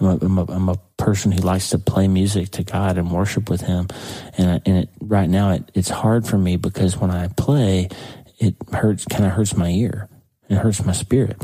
I'm 0.02 0.08
a, 0.08 0.26
I'm, 0.26 0.38
a, 0.38 0.46
I'm 0.52 0.70
a 0.70 0.78
person 0.98 1.32
who 1.32 1.42
likes 1.42 1.70
to 1.70 1.80
play 1.80 2.08
music 2.08 2.50
to 2.52 2.64
God 2.64 2.98
and 2.98 3.12
worship 3.12 3.50
with 3.50 3.62
Him. 3.62 3.88
And, 4.38 4.62
and 4.66 4.78
it, 4.78 4.90
right 5.00 5.30
now 5.30 5.52
it, 5.52 5.72
it's 5.74 5.90
hard 5.90 6.28
for 6.28 6.38
me 6.38 6.58
because 6.58 6.98
when 6.98 7.12
I 7.12 7.28
play, 7.30 7.90
it 8.40 8.56
hurts, 8.74 9.06
kind 9.06 9.26
of 9.26 9.32
hurts 9.32 9.56
my 9.56 9.70
ear. 9.70 10.10
It 10.50 10.58
hurts 10.58 10.84
my 10.84 10.92
spirit. 10.92 11.42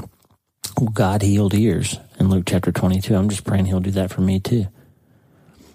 Well, 0.80 0.90
God 0.92 1.22
healed 1.22 1.54
ears 1.54 2.00
in 2.20 2.30
Luke 2.30 2.46
chapter 2.48 2.72
22. 2.72 3.16
I'm 3.16 3.30
just 3.30 3.46
praying 3.46 3.66
He'll 3.66 3.80
do 3.80 3.92
that 3.92 4.12
for 4.12 4.22
me 4.22 4.40
too. 4.40 4.68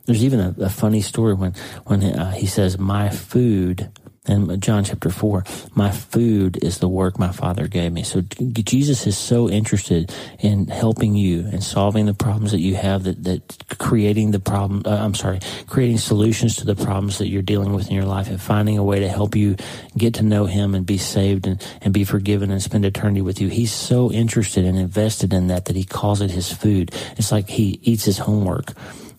There's 0.04 0.24
even 0.24 0.40
a, 0.40 0.54
a 0.64 0.68
funny 0.68 1.00
story 1.00 1.34
when, 1.34 1.54
when 1.84 2.02
uh, 2.02 2.32
he 2.32 2.46
says, 2.46 2.78
my 2.78 3.08
food 3.08 3.90
And 4.24 4.62
John 4.62 4.84
chapter 4.84 5.10
4, 5.10 5.44
my 5.74 5.90
food 5.90 6.62
is 6.62 6.78
the 6.78 6.88
work 6.88 7.18
my 7.18 7.32
Father 7.32 7.66
gave 7.66 7.90
me. 7.92 8.04
So 8.04 8.20
Jesus 8.20 9.04
is 9.04 9.18
so 9.18 9.50
interested 9.50 10.14
in 10.38 10.68
helping 10.68 11.16
you 11.16 11.40
and 11.40 11.60
solving 11.60 12.06
the 12.06 12.14
problems 12.14 12.52
that 12.52 12.60
you 12.60 12.76
have, 12.76 13.02
that, 13.02 13.24
that 13.24 13.64
creating 13.78 14.30
the 14.30 14.38
problem, 14.38 14.84
uh, 14.86 14.90
I'm 14.90 15.16
sorry, 15.16 15.40
creating 15.66 15.98
solutions 15.98 16.54
to 16.56 16.64
the 16.64 16.76
problems 16.76 17.18
that 17.18 17.26
you're 17.26 17.42
dealing 17.42 17.72
with 17.72 17.88
in 17.88 17.96
your 17.96 18.04
life 18.04 18.28
and 18.28 18.40
finding 18.40 18.78
a 18.78 18.84
way 18.84 19.00
to 19.00 19.08
help 19.08 19.34
you 19.34 19.56
get 19.98 20.14
to 20.14 20.22
know 20.22 20.46
Him 20.46 20.76
and 20.76 20.86
be 20.86 20.98
saved 20.98 21.48
and, 21.48 21.60
and 21.80 21.92
be 21.92 22.04
forgiven 22.04 22.52
and 22.52 22.62
spend 22.62 22.84
eternity 22.84 23.22
with 23.22 23.40
you. 23.40 23.48
He's 23.48 23.72
so 23.72 24.12
interested 24.12 24.64
and 24.64 24.78
invested 24.78 25.32
in 25.32 25.48
that 25.48 25.64
that 25.64 25.74
He 25.74 25.82
calls 25.82 26.20
it 26.20 26.30
His 26.30 26.52
food. 26.52 26.94
It's 27.16 27.32
like 27.32 27.48
He 27.48 27.80
eats 27.82 28.04
His 28.04 28.18
homework 28.18 28.72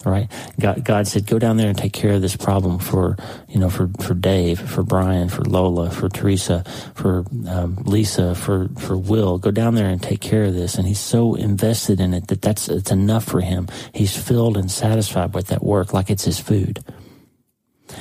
right? 0.05 0.29
God, 0.59 0.83
God 0.83 1.07
said, 1.07 1.25
go 1.25 1.39
down 1.39 1.57
there 1.57 1.69
and 1.69 1.77
take 1.77 1.93
care 1.93 2.13
of 2.13 2.21
this 2.21 2.35
problem 2.35 2.79
for, 2.79 3.17
you 3.47 3.59
know, 3.59 3.69
for, 3.69 3.89
for 3.99 4.13
Dave, 4.13 4.59
for 4.59 4.83
Brian, 4.83 5.29
for 5.29 5.43
Lola, 5.43 5.89
for 5.89 6.09
Teresa, 6.09 6.63
for 6.95 7.25
um, 7.47 7.75
Lisa, 7.85 8.35
for, 8.35 8.69
for 8.77 8.97
Will. 8.97 9.37
Go 9.37 9.51
down 9.51 9.75
there 9.75 9.89
and 9.89 10.01
take 10.01 10.21
care 10.21 10.43
of 10.43 10.53
this. 10.53 10.75
And 10.75 10.87
he's 10.87 10.99
so 10.99 11.35
invested 11.35 11.99
in 11.99 12.13
it 12.13 12.27
that 12.27 12.41
that's, 12.41 12.69
it's 12.69 12.91
enough 12.91 13.25
for 13.25 13.41
him. 13.41 13.67
He's 13.93 14.15
filled 14.15 14.57
and 14.57 14.69
satisfied 14.69 15.33
with 15.33 15.47
that 15.47 15.63
work 15.63 15.93
like 15.93 16.09
it's 16.09 16.25
his 16.25 16.39
food. 16.39 16.83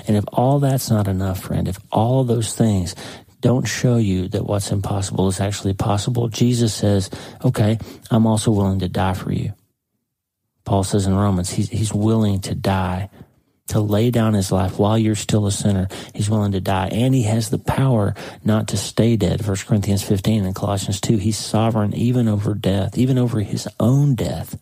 And 0.06 0.16
if 0.16 0.24
all 0.32 0.58
that's 0.58 0.90
not 0.90 1.08
enough, 1.08 1.40
friend, 1.40 1.68
if 1.68 1.78
all 1.90 2.24
those 2.24 2.54
things 2.54 2.94
don't 3.40 3.66
show 3.66 3.96
you 3.96 4.28
that 4.28 4.46
what's 4.46 4.70
impossible 4.70 5.28
is 5.28 5.40
actually 5.40 5.74
possible, 5.74 6.28
Jesus 6.28 6.72
says, 6.72 7.10
okay, 7.44 7.78
I'm 8.10 8.26
also 8.26 8.50
willing 8.50 8.78
to 8.78 8.88
die 8.88 9.14
for 9.14 9.32
you. 9.32 9.52
Paul 10.64 10.84
says 10.84 11.06
in 11.06 11.14
Romans, 11.14 11.50
he's, 11.50 11.68
he's 11.68 11.92
willing 11.92 12.40
to 12.42 12.54
die, 12.54 13.10
to 13.68 13.80
lay 13.80 14.10
down 14.10 14.34
his 14.34 14.52
life 14.52 14.78
while 14.78 14.98
you're 14.98 15.14
still 15.14 15.46
a 15.46 15.52
sinner. 15.52 15.88
He's 16.14 16.30
willing 16.30 16.52
to 16.52 16.60
die. 16.60 16.88
And 16.92 17.14
he 17.14 17.22
has 17.22 17.50
the 17.50 17.58
power 17.58 18.14
not 18.44 18.68
to 18.68 18.76
stay 18.76 19.16
dead. 19.16 19.46
1 19.46 19.56
Corinthians 19.66 20.02
15 20.02 20.44
and 20.44 20.54
Colossians 20.54 21.00
2, 21.00 21.16
he's 21.16 21.38
sovereign 21.38 21.94
even 21.94 22.28
over 22.28 22.54
death, 22.54 22.96
even 22.98 23.18
over 23.18 23.40
his 23.40 23.68
own 23.80 24.14
death. 24.14 24.58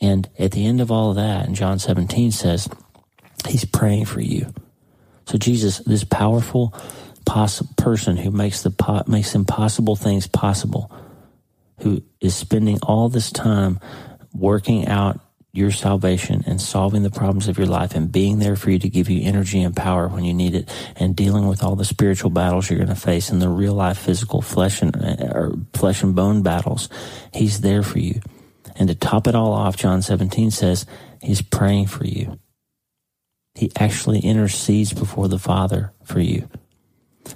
And 0.00 0.28
at 0.38 0.52
the 0.52 0.66
end 0.66 0.80
of 0.80 0.90
all 0.90 1.10
of 1.10 1.16
that, 1.16 1.46
and 1.46 1.54
John 1.54 1.78
17 1.78 2.32
says, 2.32 2.68
he's 3.46 3.64
praying 3.64 4.06
for 4.06 4.20
you. 4.20 4.52
So 5.26 5.38
Jesus, 5.38 5.78
this 5.78 6.04
powerful 6.04 6.74
poss- 7.24 7.62
person 7.76 8.16
who 8.16 8.30
makes 8.30 8.62
the 8.62 8.70
po- 8.70 9.04
makes 9.06 9.34
impossible 9.34 9.96
things 9.96 10.26
possible, 10.26 10.90
who 11.80 12.02
is 12.20 12.34
spending 12.34 12.78
all 12.82 13.08
this 13.08 13.30
time 13.30 13.78
working 14.34 14.88
out 14.88 15.20
your 15.54 15.70
salvation 15.70 16.42
and 16.46 16.60
solving 16.60 17.02
the 17.02 17.10
problems 17.10 17.46
of 17.46 17.58
your 17.58 17.66
life 17.66 17.94
and 17.94 18.10
being 18.10 18.38
there 18.38 18.56
for 18.56 18.70
you 18.70 18.78
to 18.78 18.88
give 18.88 19.10
you 19.10 19.20
energy 19.22 19.62
and 19.62 19.76
power 19.76 20.08
when 20.08 20.24
you 20.24 20.32
need 20.32 20.54
it 20.54 20.68
and 20.96 21.14
dealing 21.14 21.46
with 21.46 21.62
all 21.62 21.76
the 21.76 21.84
spiritual 21.84 22.30
battles 22.30 22.70
you're 22.70 22.78
going 22.78 22.88
to 22.88 22.94
face 22.94 23.28
and 23.28 23.42
the 23.42 23.48
real 23.48 23.74
life 23.74 23.98
physical 23.98 24.40
flesh 24.40 24.80
and 24.80 24.96
uh, 24.96 25.28
or 25.30 25.52
flesh 25.74 26.02
and 26.02 26.14
bone 26.14 26.42
battles 26.42 26.88
he's 27.34 27.60
there 27.60 27.82
for 27.82 27.98
you. 27.98 28.20
And 28.76 28.88
to 28.88 28.94
top 28.94 29.26
it 29.26 29.34
all 29.34 29.52
off 29.52 29.76
john 29.76 30.00
17 30.00 30.50
says 30.50 30.86
he's 31.20 31.42
praying 31.42 31.86
for 31.86 32.06
you. 32.06 32.38
He 33.54 33.70
actually 33.76 34.20
intercedes 34.20 34.94
before 34.94 35.28
the 35.28 35.38
father 35.38 35.92
for 36.02 36.20
you 36.20 36.48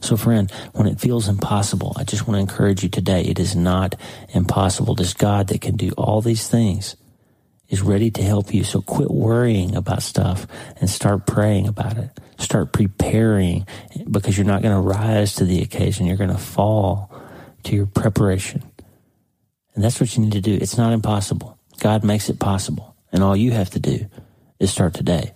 so, 0.00 0.16
friend, 0.16 0.50
when 0.72 0.86
it 0.86 1.00
feels 1.00 1.28
impossible, 1.28 1.94
I 1.96 2.04
just 2.04 2.26
want 2.26 2.36
to 2.36 2.40
encourage 2.40 2.82
you 2.82 2.88
today. 2.88 3.22
It 3.22 3.38
is 3.38 3.54
not 3.54 3.94
impossible. 4.30 4.94
This 4.94 5.14
God 5.14 5.48
that 5.48 5.60
can 5.60 5.76
do 5.76 5.90
all 5.96 6.20
these 6.20 6.48
things 6.48 6.96
is 7.68 7.82
ready 7.82 8.10
to 8.12 8.22
help 8.22 8.54
you. 8.54 8.64
So 8.64 8.80
quit 8.80 9.10
worrying 9.10 9.74
about 9.74 10.02
stuff 10.02 10.46
and 10.80 10.88
start 10.88 11.26
praying 11.26 11.68
about 11.68 11.98
it. 11.98 12.10
Start 12.38 12.72
preparing 12.72 13.66
because 14.10 14.36
you're 14.36 14.46
not 14.46 14.62
going 14.62 14.74
to 14.74 14.80
rise 14.80 15.34
to 15.36 15.44
the 15.44 15.62
occasion. 15.62 16.06
You're 16.06 16.16
going 16.16 16.30
to 16.30 16.38
fall 16.38 17.10
to 17.64 17.74
your 17.74 17.86
preparation. 17.86 18.62
And 19.74 19.82
that's 19.82 20.00
what 20.00 20.16
you 20.16 20.22
need 20.22 20.32
to 20.32 20.40
do. 20.40 20.54
It's 20.54 20.78
not 20.78 20.92
impossible. 20.92 21.58
God 21.80 22.04
makes 22.04 22.28
it 22.28 22.38
possible. 22.38 22.96
And 23.12 23.22
all 23.22 23.36
you 23.36 23.52
have 23.52 23.70
to 23.70 23.80
do 23.80 24.06
is 24.58 24.70
start 24.70 24.94
today. 24.94 25.35